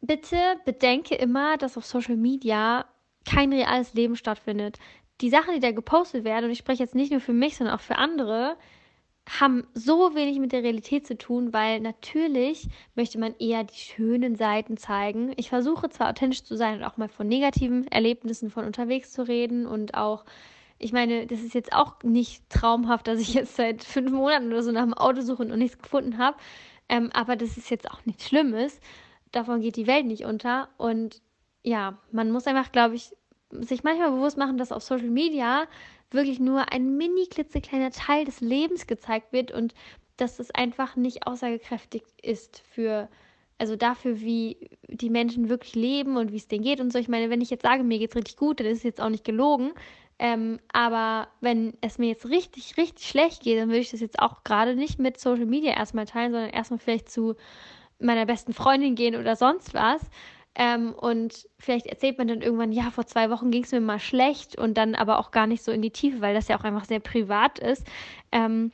Bitte 0.00 0.36
bedenke 0.64 1.14
immer, 1.14 1.56
dass 1.56 1.78
auf 1.78 1.86
Social 1.86 2.16
Media 2.16 2.84
kein 3.24 3.52
reales 3.52 3.94
Leben 3.94 4.16
stattfindet. 4.16 4.78
Die 5.20 5.30
Sachen, 5.30 5.54
die 5.54 5.60
da 5.60 5.70
gepostet 5.70 6.24
werden, 6.24 6.46
und 6.46 6.50
ich 6.50 6.58
spreche 6.58 6.82
jetzt 6.82 6.96
nicht 6.96 7.12
nur 7.12 7.20
für 7.20 7.32
mich, 7.32 7.56
sondern 7.56 7.76
auch 7.76 7.80
für 7.80 7.96
andere, 7.96 8.56
haben 9.28 9.66
so 9.74 10.14
wenig 10.14 10.38
mit 10.38 10.52
der 10.52 10.62
Realität 10.62 11.06
zu 11.06 11.16
tun, 11.16 11.52
weil 11.52 11.80
natürlich 11.80 12.68
möchte 12.94 13.18
man 13.18 13.34
eher 13.38 13.64
die 13.64 13.76
schönen 13.76 14.36
Seiten 14.36 14.76
zeigen. 14.76 15.32
Ich 15.36 15.50
versuche 15.50 15.90
zwar 15.90 16.10
authentisch 16.10 16.44
zu 16.44 16.56
sein 16.56 16.78
und 16.78 16.84
auch 16.84 16.96
mal 16.96 17.08
von 17.08 17.28
negativen 17.28 17.86
Erlebnissen 17.88 18.50
von 18.50 18.64
unterwegs 18.64 19.12
zu 19.12 19.26
reden 19.26 19.66
und 19.66 19.94
auch, 19.94 20.24
ich 20.78 20.92
meine, 20.92 21.26
das 21.26 21.40
ist 21.40 21.54
jetzt 21.54 21.72
auch 21.72 22.02
nicht 22.02 22.48
traumhaft, 22.48 23.06
dass 23.06 23.20
ich 23.20 23.34
jetzt 23.34 23.56
seit 23.56 23.84
fünf 23.84 24.12
Monaten 24.12 24.48
oder 24.48 24.62
so 24.62 24.72
nach 24.72 24.84
dem 24.84 24.94
Auto 24.94 25.20
suche 25.20 25.42
und 25.42 25.58
nichts 25.58 25.78
gefunden 25.78 26.18
habe. 26.18 26.36
Ähm, 26.88 27.10
aber 27.12 27.36
das 27.36 27.58
ist 27.58 27.70
jetzt 27.70 27.90
auch 27.90 28.04
nichts 28.06 28.26
Schlimmes. 28.26 28.80
Davon 29.32 29.60
geht 29.60 29.76
die 29.76 29.86
Welt 29.86 30.06
nicht 30.06 30.24
unter. 30.24 30.68
Und 30.78 31.20
ja, 31.62 31.98
man 32.12 32.30
muss 32.30 32.46
einfach, 32.46 32.72
glaube 32.72 32.94
ich, 32.94 33.10
sich 33.50 33.82
manchmal 33.82 34.10
bewusst 34.10 34.38
machen, 34.38 34.56
dass 34.56 34.72
auf 34.72 34.82
Social 34.82 35.10
Media 35.10 35.66
wirklich 36.10 36.40
nur 36.40 36.72
ein 36.72 36.96
mini 36.96 37.26
klitzekleiner 37.26 37.90
Teil 37.90 38.24
des 38.24 38.40
Lebens 38.40 38.86
gezeigt 38.86 39.32
wird 39.32 39.50
und 39.52 39.74
dass 40.16 40.38
es 40.38 40.50
einfach 40.50 40.96
nicht 40.96 41.26
aussagekräftig 41.26 42.02
ist 42.22 42.62
für, 42.70 43.08
also 43.58 43.76
dafür, 43.76 44.20
wie 44.20 44.70
die 44.88 45.10
Menschen 45.10 45.48
wirklich 45.48 45.74
leben 45.74 46.16
und 46.16 46.32
wie 46.32 46.36
es 46.36 46.48
denen 46.48 46.64
geht 46.64 46.80
und 46.80 46.92
so. 46.92 46.98
Ich 46.98 47.08
meine, 47.08 47.30
wenn 47.30 47.40
ich 47.40 47.50
jetzt 47.50 47.62
sage, 47.62 47.84
mir 47.84 47.98
geht 47.98 48.10
es 48.10 48.16
richtig 48.16 48.36
gut, 48.36 48.60
dann 48.60 48.66
ist 48.66 48.78
es 48.78 48.84
jetzt 48.84 49.00
auch 49.00 49.10
nicht 49.10 49.24
gelogen. 49.24 49.72
Ähm, 50.18 50.58
aber 50.72 51.28
wenn 51.40 51.74
es 51.80 51.98
mir 51.98 52.08
jetzt 52.08 52.28
richtig, 52.28 52.76
richtig 52.76 53.06
schlecht 53.06 53.42
geht, 53.42 53.58
dann 53.58 53.68
würde 53.68 53.80
ich 53.80 53.90
das 53.90 54.00
jetzt 54.00 54.18
auch 54.18 54.42
gerade 54.42 54.74
nicht 54.74 54.98
mit 54.98 55.20
Social 55.20 55.46
Media 55.46 55.72
erstmal 55.72 56.06
teilen, 56.06 56.32
sondern 56.32 56.50
erstmal 56.50 56.80
vielleicht 56.80 57.10
zu 57.10 57.36
meiner 58.00 58.26
besten 58.26 58.52
Freundin 58.52 58.96
gehen 58.96 59.14
oder 59.14 59.36
sonst 59.36 59.74
was. 59.74 60.02
Ähm, 60.60 60.92
und 60.92 61.48
vielleicht 61.60 61.86
erzählt 61.86 62.18
man 62.18 62.26
dann 62.26 62.42
irgendwann, 62.42 62.72
ja, 62.72 62.90
vor 62.90 63.06
zwei 63.06 63.30
Wochen 63.30 63.52
ging 63.52 63.62
es 63.62 63.70
mir 63.70 63.80
mal 63.80 64.00
schlecht 64.00 64.58
und 64.58 64.76
dann 64.76 64.96
aber 64.96 65.20
auch 65.20 65.30
gar 65.30 65.46
nicht 65.46 65.62
so 65.62 65.70
in 65.70 65.82
die 65.82 65.92
Tiefe, 65.92 66.20
weil 66.20 66.34
das 66.34 66.48
ja 66.48 66.58
auch 66.58 66.64
einfach 66.64 66.84
sehr 66.84 66.98
privat 66.98 67.60
ist. 67.60 67.86
Ähm, 68.32 68.72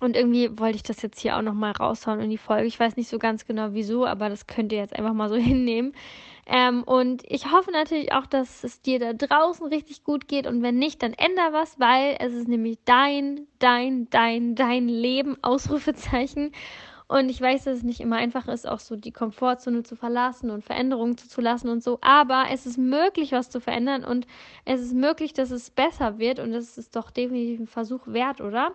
und 0.00 0.16
irgendwie 0.16 0.58
wollte 0.58 0.74
ich 0.74 0.82
das 0.82 1.02
jetzt 1.02 1.20
hier 1.20 1.36
auch 1.36 1.42
nochmal 1.42 1.70
raushauen 1.70 2.20
in 2.20 2.30
die 2.30 2.36
Folge. 2.36 2.66
Ich 2.66 2.80
weiß 2.80 2.96
nicht 2.96 3.08
so 3.08 3.20
ganz 3.20 3.46
genau 3.46 3.74
wieso, 3.74 4.04
aber 4.04 4.28
das 4.28 4.48
könnt 4.48 4.72
ihr 4.72 4.78
jetzt 4.78 4.96
einfach 4.96 5.14
mal 5.14 5.28
so 5.28 5.36
hinnehmen. 5.36 5.92
Ähm, 6.46 6.82
und 6.82 7.22
ich 7.26 7.50
hoffe 7.52 7.70
natürlich 7.70 8.12
auch, 8.12 8.26
dass 8.26 8.64
es 8.64 8.82
dir 8.82 8.98
da 8.98 9.12
draußen 9.12 9.66
richtig 9.68 10.02
gut 10.02 10.26
geht. 10.26 10.48
Und 10.48 10.62
wenn 10.62 10.78
nicht, 10.78 11.00
dann 11.02 11.12
änder 11.14 11.52
was, 11.52 11.78
weil 11.78 12.16
es 12.18 12.34
ist 12.34 12.48
nämlich 12.48 12.78
dein, 12.84 13.46
dein, 13.60 14.10
dein, 14.10 14.56
dein 14.56 14.88
Leben, 14.88 15.38
Ausrufezeichen. 15.42 16.50
Und 17.06 17.28
ich 17.28 17.40
weiß, 17.40 17.64
dass 17.64 17.78
es 17.78 17.82
nicht 17.82 18.00
immer 18.00 18.16
einfach 18.16 18.48
ist, 18.48 18.66
auch 18.66 18.80
so 18.80 18.96
die 18.96 19.12
Komfortzone 19.12 19.82
zu 19.82 19.94
verlassen 19.94 20.50
und 20.50 20.64
Veränderungen 20.64 21.18
zuzulassen 21.18 21.68
und 21.68 21.82
so. 21.82 21.98
Aber 22.00 22.46
es 22.50 22.66
ist 22.66 22.78
möglich, 22.78 23.32
was 23.32 23.50
zu 23.50 23.60
verändern 23.60 24.04
und 24.04 24.26
es 24.64 24.80
ist 24.80 24.94
möglich, 24.94 25.34
dass 25.34 25.50
es 25.50 25.70
besser 25.70 26.18
wird 26.18 26.38
und 26.38 26.52
das 26.52 26.78
ist 26.78 26.96
doch 26.96 27.10
definitiv 27.10 27.60
ein 27.60 27.66
Versuch 27.66 28.06
wert, 28.06 28.40
oder? 28.40 28.72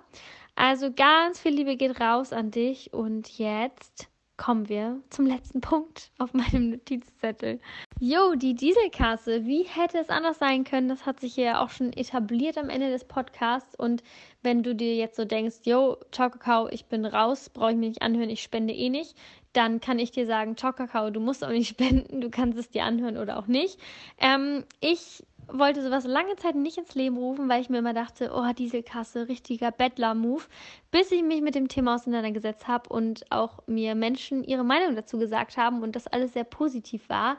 Also 0.56 0.92
ganz 0.94 1.40
viel 1.40 1.54
Liebe 1.54 1.76
geht 1.76 2.00
raus 2.00 2.34
an 2.34 2.52
dich 2.52 2.94
und 2.94 3.38
jetzt 3.40 4.10
kommen 4.40 4.70
wir 4.70 5.02
zum 5.10 5.26
letzten 5.26 5.60
Punkt 5.60 6.12
auf 6.18 6.34
meinem 6.34 6.70
Notizzettel. 6.72 7.60
Jo, 8.00 8.36
die 8.36 8.56
Dieselkasse. 8.56 9.46
Wie 9.46 9.64
hätte 9.64 10.00
es 10.00 10.10
anders 10.10 10.40
sein 10.40 10.64
können? 10.64 10.88
Das 10.88 11.06
hat 11.06 11.20
sich 11.20 11.36
ja 11.36 11.62
auch 11.62 11.70
schon 11.70 11.92
etabliert 11.92 12.58
am 12.58 12.70
Ende 12.70 12.90
des 12.90 13.04
Podcasts. 13.04 13.76
Und 13.76 14.02
wenn 14.42 14.64
du 14.64 14.74
dir 14.74 14.96
jetzt 14.96 15.18
so 15.18 15.26
denkst, 15.26 15.58
jo, 15.66 15.98
Ciao 16.14 16.70
ich 16.70 16.86
bin 16.86 17.06
raus, 17.06 17.50
brauche 17.50 17.72
ich 17.72 17.78
mir 17.78 17.90
nicht 17.90 18.02
anhören, 18.02 18.30
ich 18.30 18.42
spende 18.42 18.74
eh 18.74 18.90
nicht, 18.90 19.16
dann 19.52 19.82
kann 19.82 20.00
ich 20.00 20.12
dir 20.12 20.26
sagen, 20.26 20.56
Ciao 20.56 20.72
du 21.10 21.20
musst 21.20 21.44
auch 21.44 21.50
nicht 21.50 21.68
spenden, 21.78 22.22
du 22.22 22.30
kannst 22.30 22.58
es 22.58 22.70
dir 22.70 22.86
anhören 22.86 23.18
oder 23.18 23.38
auch 23.38 23.48
nicht. 23.48 23.78
Ähm, 24.20 24.64
ich 24.80 25.22
wollte 25.52 25.82
sowas 25.82 26.06
lange 26.06 26.36
Zeit 26.36 26.56
nicht 26.56 26.78
ins 26.78 26.96
Leben 26.96 27.18
rufen, 27.18 27.50
weil 27.50 27.62
ich 27.62 27.70
mir 27.70 27.80
immer 27.80 27.94
dachte, 27.94 28.32
oh, 28.34 28.52
Dieselkasse, 28.54 29.28
richtiger 29.28 29.72
Bettler-Move, 29.72 30.44
bis 30.92 31.12
ich 31.12 31.24
mich 31.24 31.42
mit 31.42 31.56
dem 31.56 31.68
Thema 31.68 31.96
auseinandergesetzt 31.96 32.68
habe 32.68 32.90
und 32.90 33.26
auch 33.32 33.60
mir 33.68 33.96
Menschen 33.96 34.44
ihre 34.44 34.64
Meinung 34.64 34.96
dazu 34.96 35.18
gesagt 35.18 35.58
haben 35.58 35.82
und 35.82 35.96
das 35.96 36.08
alles 36.08 36.34
sehr 36.34 36.44
positiv 36.44 37.10
war, 37.10 37.38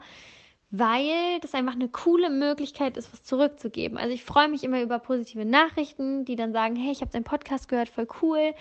weil 0.71 1.39
das 1.41 1.53
einfach 1.53 1.73
eine 1.73 1.89
coole 1.89 2.29
Möglichkeit 2.29 2.97
ist, 2.97 3.11
was 3.11 3.23
zurückzugeben. 3.23 3.97
Also 3.97 4.13
ich 4.13 4.23
freue 4.23 4.47
mich 4.47 4.63
immer 4.63 4.81
über 4.81 4.99
positive 4.99 5.45
Nachrichten, 5.45 6.25
die 6.25 6.35
dann 6.35 6.53
sagen, 6.53 6.75
hey, 6.75 6.91
ich 6.91 7.01
habe 7.01 7.11
deinen 7.11 7.25
Podcast 7.25 7.67
gehört, 7.67 7.89
voll 7.89 8.07
cool. 8.21 8.53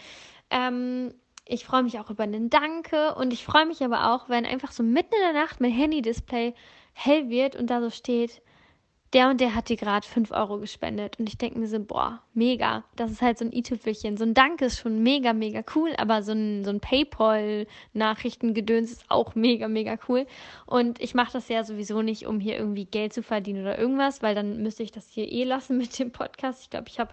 Ähm, 0.50 1.14
ich 1.44 1.64
freue 1.64 1.82
mich 1.82 1.98
auch 1.98 2.10
über 2.10 2.24
einen 2.24 2.50
Danke 2.50 3.14
und 3.14 3.32
ich 3.32 3.44
freue 3.44 3.66
mich 3.66 3.82
aber 3.82 4.12
auch, 4.12 4.28
wenn 4.28 4.46
einfach 4.46 4.72
so 4.72 4.82
mitten 4.82 5.14
in 5.14 5.32
der 5.32 5.42
Nacht 5.42 5.60
mein 5.60 5.72
Handy-Display 5.72 6.54
hell 6.92 7.28
wird 7.28 7.56
und 7.56 7.68
da 7.68 7.80
so 7.80 7.90
steht, 7.90 8.42
der 9.12 9.28
und 9.28 9.40
der 9.40 9.56
hat 9.56 9.68
dir 9.68 9.76
gerade 9.76 10.06
5 10.06 10.30
Euro 10.30 10.58
gespendet. 10.58 11.18
Und 11.18 11.28
ich 11.28 11.36
denke 11.36 11.58
mir 11.58 11.66
so, 11.66 11.80
boah, 11.80 12.22
mega. 12.32 12.84
Das 12.94 13.10
ist 13.10 13.22
halt 13.22 13.38
so 13.38 13.44
ein 13.44 13.52
i-Tüpfelchen. 13.52 14.16
So 14.16 14.22
ein 14.24 14.34
Dank 14.34 14.62
ist 14.62 14.78
schon 14.78 15.02
mega, 15.02 15.32
mega 15.32 15.64
cool, 15.74 15.92
aber 15.96 16.22
so 16.22 16.30
ein, 16.32 16.64
so 16.64 16.70
ein 16.70 16.78
Paypal-Nachrichtengedöns 16.78 18.92
ist 18.92 19.04
auch 19.08 19.34
mega, 19.34 19.66
mega 19.66 19.98
cool. 20.08 20.28
Und 20.66 21.00
ich 21.00 21.14
mache 21.14 21.32
das 21.32 21.48
ja 21.48 21.64
sowieso 21.64 22.02
nicht, 22.02 22.26
um 22.26 22.38
hier 22.38 22.56
irgendwie 22.56 22.84
Geld 22.84 23.12
zu 23.12 23.24
verdienen 23.24 23.62
oder 23.62 23.76
irgendwas, 23.78 24.22
weil 24.22 24.36
dann 24.36 24.62
müsste 24.62 24.84
ich 24.84 24.92
das 24.92 25.10
hier 25.10 25.28
eh 25.30 25.42
lassen 25.42 25.76
mit 25.78 25.98
dem 25.98 26.12
Podcast. 26.12 26.62
Ich 26.62 26.70
glaube, 26.70 26.86
ich 26.88 27.00
habe, 27.00 27.12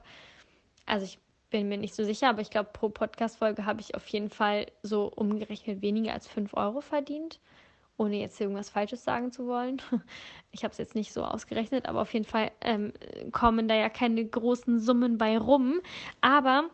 also 0.86 1.04
ich 1.04 1.18
bin 1.50 1.68
mir 1.68 1.78
nicht 1.78 1.96
so 1.96 2.04
sicher, 2.04 2.30
aber 2.30 2.42
ich 2.42 2.52
glaube, 2.52 2.70
pro 2.74 2.90
Podcast-Folge 2.90 3.66
habe 3.66 3.82
ich 3.82 3.96
auf 3.96 4.06
jeden 4.10 4.30
Fall 4.30 4.68
so 4.84 5.12
umgerechnet 5.16 5.82
weniger 5.82 6.14
als 6.14 6.28
5 6.28 6.54
Euro 6.54 6.82
verdient 6.82 7.40
ohne 7.98 8.18
jetzt 8.20 8.40
irgendwas 8.40 8.70
Falsches 8.70 9.04
sagen 9.04 9.32
zu 9.32 9.48
wollen. 9.48 9.82
Ich 10.54 10.64
habe 10.64 10.72
es 10.72 10.80
jetzt 10.80 10.96
nicht 10.96 11.14
so 11.14 11.24
ausgerechnet, 11.24 11.88
aber 11.88 12.02
auf 12.02 12.14
jeden 12.14 12.26
Fall 12.26 12.52
ähm, 12.62 12.92
kommen 13.32 13.68
da 13.68 13.76
ja 13.76 13.90
keine 13.90 14.26
großen 14.26 14.80
Summen 14.80 15.20
bei 15.20 15.38
rum. 15.38 15.82
Aber 16.22 16.70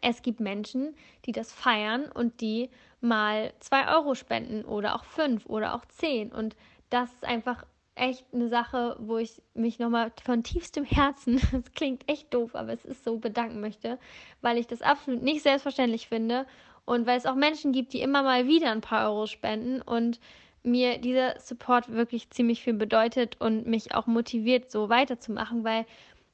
es 0.00 0.22
gibt 0.22 0.38
Menschen, 0.38 0.94
die 1.24 1.32
das 1.32 1.52
feiern 1.52 2.04
und 2.12 2.40
die 2.40 2.68
mal 3.00 3.52
zwei 3.58 3.88
Euro 3.96 4.14
spenden 4.14 4.64
oder 4.64 4.94
auch 4.94 5.04
fünf 5.04 5.46
oder 5.46 5.74
auch 5.74 5.84
zehn. 5.86 6.30
Und 6.30 6.54
das 6.90 7.12
ist 7.12 7.24
einfach 7.24 7.64
echt 7.94 8.24
eine 8.32 8.48
Sache, 8.48 8.96
wo 8.98 9.18
ich 9.18 9.42
mich 9.54 9.78
nochmal 9.78 10.12
von 10.24 10.42
tiefstem 10.42 10.84
Herzen, 10.84 11.40
das 11.52 11.72
klingt 11.72 12.08
echt 12.08 12.32
doof, 12.32 12.54
aber 12.54 12.72
es 12.72 12.84
ist 12.84 13.04
so, 13.04 13.18
bedanken 13.18 13.60
möchte, 13.60 13.98
weil 14.40 14.58
ich 14.58 14.66
das 14.66 14.82
absolut 14.82 15.22
nicht 15.22 15.42
selbstverständlich 15.42 16.08
finde 16.08 16.46
und 16.84 17.06
weil 17.06 17.18
es 17.18 17.26
auch 17.26 17.34
Menschen 17.34 17.72
gibt, 17.72 17.92
die 17.92 18.00
immer 18.00 18.22
mal 18.22 18.46
wieder 18.46 18.70
ein 18.70 18.80
paar 18.80 19.10
Euro 19.10 19.26
spenden 19.26 19.82
und 19.82 20.20
mir 20.62 20.98
dieser 20.98 21.38
Support 21.40 21.92
wirklich 21.92 22.30
ziemlich 22.30 22.62
viel 22.62 22.74
bedeutet 22.74 23.40
und 23.40 23.66
mich 23.66 23.94
auch 23.94 24.06
motiviert, 24.06 24.70
so 24.70 24.88
weiterzumachen, 24.88 25.64
weil 25.64 25.86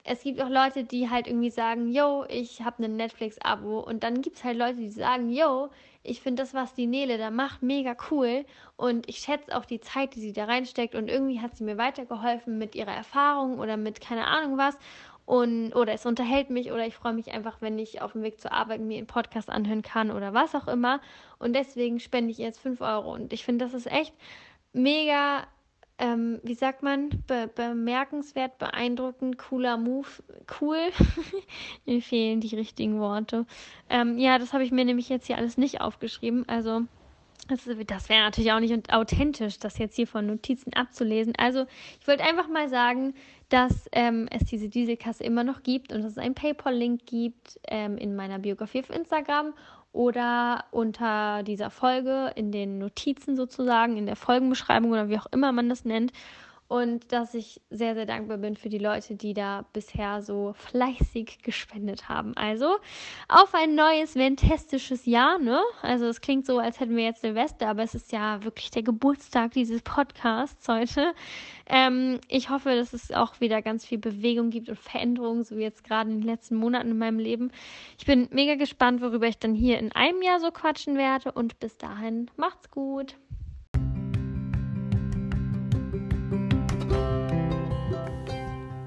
es 0.08 0.22
gibt 0.22 0.40
auch 0.40 0.48
Leute, 0.48 0.84
die 0.84 1.10
halt 1.10 1.26
irgendwie 1.26 1.50
sagen, 1.50 1.92
yo, 1.92 2.24
ich 2.28 2.62
habe 2.62 2.84
ein 2.84 2.96
Netflix-Abo. 2.96 3.80
Und 3.80 4.04
dann 4.04 4.22
gibt 4.22 4.36
es 4.36 4.44
halt 4.44 4.56
Leute, 4.56 4.76
die 4.76 4.88
sagen, 4.88 5.30
yo, 5.32 5.68
ich 6.04 6.20
finde 6.20 6.42
das, 6.42 6.54
was 6.54 6.74
die 6.74 6.86
Nele 6.86 7.18
da 7.18 7.30
macht, 7.30 7.62
mega 7.62 7.96
cool. 8.10 8.44
Und 8.76 9.08
ich 9.08 9.18
schätze 9.18 9.56
auch 9.56 9.64
die 9.64 9.80
Zeit, 9.80 10.14
die 10.14 10.20
sie 10.20 10.32
da 10.32 10.44
reinsteckt. 10.44 10.94
Und 10.94 11.08
irgendwie 11.08 11.40
hat 11.40 11.56
sie 11.56 11.64
mir 11.64 11.76
weitergeholfen 11.76 12.56
mit 12.56 12.76
ihrer 12.76 12.94
Erfahrung 12.94 13.58
oder 13.58 13.76
mit 13.76 14.00
keine 14.00 14.28
Ahnung 14.28 14.56
was 14.56 14.78
und 15.26 15.74
oder 15.74 15.92
es 15.92 16.06
unterhält 16.06 16.50
mich 16.50 16.70
oder 16.70 16.86
ich 16.86 16.94
freue 16.94 17.12
mich 17.12 17.32
einfach, 17.32 17.60
wenn 17.60 17.78
ich 17.80 18.00
auf 18.00 18.12
dem 18.12 18.22
Weg 18.22 18.40
zur 18.40 18.52
Arbeit 18.52 18.80
mir 18.80 18.96
einen 18.96 19.08
Podcast 19.08 19.50
anhören 19.50 19.82
kann 19.82 20.12
oder 20.12 20.32
was 20.32 20.54
auch 20.54 20.68
immer. 20.68 21.00
Und 21.40 21.52
deswegen 21.54 21.98
spende 21.98 22.30
ich 22.30 22.38
jetzt 22.38 22.60
5 22.60 22.80
Euro. 22.80 23.12
Und 23.12 23.32
ich 23.32 23.44
finde, 23.44 23.64
das 23.64 23.74
ist 23.74 23.90
echt 23.90 24.14
mega, 24.72 25.44
ähm, 25.98 26.38
wie 26.44 26.54
sagt 26.54 26.84
man, 26.84 27.10
be 27.26 27.50
bemerkenswert, 27.52 28.58
beeindruckend, 28.58 29.36
cooler 29.36 29.76
Move, 29.76 30.06
cool. 30.60 30.78
mir 31.86 32.00
fehlen 32.00 32.40
die 32.40 32.54
richtigen 32.54 33.00
Worte. 33.00 33.46
Ähm, 33.90 34.18
ja, 34.18 34.38
das 34.38 34.52
habe 34.52 34.62
ich 34.62 34.70
mir 34.70 34.84
nämlich 34.84 35.08
jetzt 35.08 35.26
hier 35.26 35.38
alles 35.38 35.58
nicht 35.58 35.80
aufgeschrieben. 35.80 36.48
Also 36.48 36.82
das, 37.48 37.68
das 37.86 38.08
wäre 38.08 38.22
natürlich 38.22 38.52
auch 38.52 38.60
nicht 38.60 38.92
authentisch, 38.92 39.58
das 39.58 39.78
jetzt 39.78 39.96
hier 39.96 40.06
von 40.06 40.26
Notizen 40.26 40.72
abzulesen. 40.72 41.34
Also 41.36 41.66
ich 42.00 42.06
wollte 42.06 42.24
einfach 42.24 42.48
mal 42.48 42.68
sagen, 42.68 43.14
dass 43.48 43.88
ähm, 43.92 44.28
es 44.30 44.44
diese 44.44 44.68
Dieselkasse 44.68 45.22
immer 45.22 45.44
noch 45.44 45.62
gibt 45.62 45.92
und 45.92 46.02
dass 46.02 46.12
es 46.12 46.18
einen 46.18 46.34
PayPal-Link 46.34 47.06
gibt 47.06 47.60
ähm, 47.68 47.96
in 47.96 48.16
meiner 48.16 48.38
Biografie 48.38 48.80
auf 48.80 48.90
Instagram 48.90 49.54
oder 49.92 50.64
unter 50.72 51.42
dieser 51.42 51.70
Folge 51.70 52.32
in 52.34 52.52
den 52.52 52.78
Notizen 52.78 53.36
sozusagen, 53.36 53.96
in 53.96 54.06
der 54.06 54.16
Folgenbeschreibung 54.16 54.90
oder 54.90 55.08
wie 55.08 55.18
auch 55.18 55.26
immer 55.32 55.52
man 55.52 55.68
das 55.68 55.84
nennt. 55.84 56.12
Und 56.68 57.12
dass 57.12 57.34
ich 57.34 57.60
sehr, 57.70 57.94
sehr 57.94 58.06
dankbar 58.06 58.38
bin 58.38 58.56
für 58.56 58.68
die 58.68 58.78
Leute, 58.78 59.14
die 59.14 59.34
da 59.34 59.64
bisher 59.72 60.22
so 60.22 60.54
fleißig 60.54 61.42
gespendet 61.42 62.08
haben. 62.08 62.36
Also 62.36 62.76
auf 63.28 63.54
ein 63.54 63.74
neues 63.74 64.16
ventastisches 64.16 65.06
Jahr, 65.06 65.38
ne? 65.38 65.60
Also 65.82 66.06
es 66.06 66.20
klingt 66.20 66.46
so, 66.46 66.58
als 66.58 66.80
hätten 66.80 66.96
wir 66.96 67.04
jetzt 67.04 67.20
Silvester, 67.20 67.68
aber 67.68 67.82
es 67.82 67.94
ist 67.94 68.12
ja 68.12 68.42
wirklich 68.42 68.70
der 68.70 68.82
Geburtstag 68.82 69.52
dieses 69.52 69.82
Podcasts 69.82 70.66
heute. 70.68 71.14
Ähm, 71.68 72.20
ich 72.28 72.50
hoffe, 72.50 72.74
dass 72.74 72.92
es 72.92 73.12
auch 73.12 73.40
wieder 73.40 73.62
ganz 73.62 73.84
viel 73.84 73.98
Bewegung 73.98 74.50
gibt 74.50 74.68
und 74.68 74.78
Veränderungen, 74.78 75.44
so 75.44 75.56
wie 75.56 75.62
jetzt 75.62 75.84
gerade 75.84 76.10
in 76.10 76.20
den 76.20 76.26
letzten 76.26 76.56
Monaten 76.56 76.90
in 76.90 76.98
meinem 76.98 77.18
Leben. 77.18 77.50
Ich 77.98 78.06
bin 78.06 78.28
mega 78.32 78.56
gespannt, 78.56 79.00
worüber 79.00 79.26
ich 79.26 79.38
dann 79.38 79.54
hier 79.54 79.78
in 79.78 79.92
einem 79.92 80.22
Jahr 80.22 80.40
so 80.40 80.50
quatschen 80.50 80.96
werde 80.96 81.32
und 81.32 81.60
bis 81.60 81.76
dahin 81.76 82.30
macht's 82.36 82.70
gut. 82.70 83.16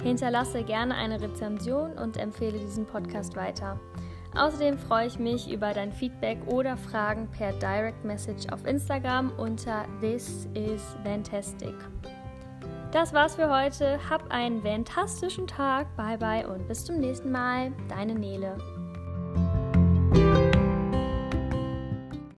Hinterlasse 0.10 0.63
gerne 0.63 0.95
eine 0.95 1.22
Rezension 1.22 1.91
und 1.91 2.17
empfehle 2.17 2.58
diesen 2.58 2.88
Podcast 2.88 3.36
weiter. 3.36 3.80
Außerdem 4.36 4.80
freue 4.80 5.06
ich 5.06 5.19
mich 5.19 5.52
über 5.52 5.72
dein 5.72 5.93
Feedback 5.93 6.39
oder 6.48 6.78
Fragen 6.78 7.28
per 7.30 7.54
Direct 7.54 8.04
Message 8.04 8.52
auf 8.52 8.65
Instagram 8.65 9.32
unter 9.38 9.86
This 10.02 10.48
is 10.56 10.82
Fantastic. 11.04 11.76
Das 12.91 13.13
war's 13.13 13.36
für 13.36 13.56
heute. 13.56 14.00
Hab 14.10 14.32
einen 14.32 14.63
fantastischen 14.63 15.45
Tag. 15.45 15.95
Bye 15.95 16.17
bye 16.17 16.48
und 16.48 16.67
bis 16.67 16.86
zum 16.86 17.00
nächsten 17.00 17.32
Mal. 17.32 17.72
Deine 17.88 18.15
Nele. 18.15 18.58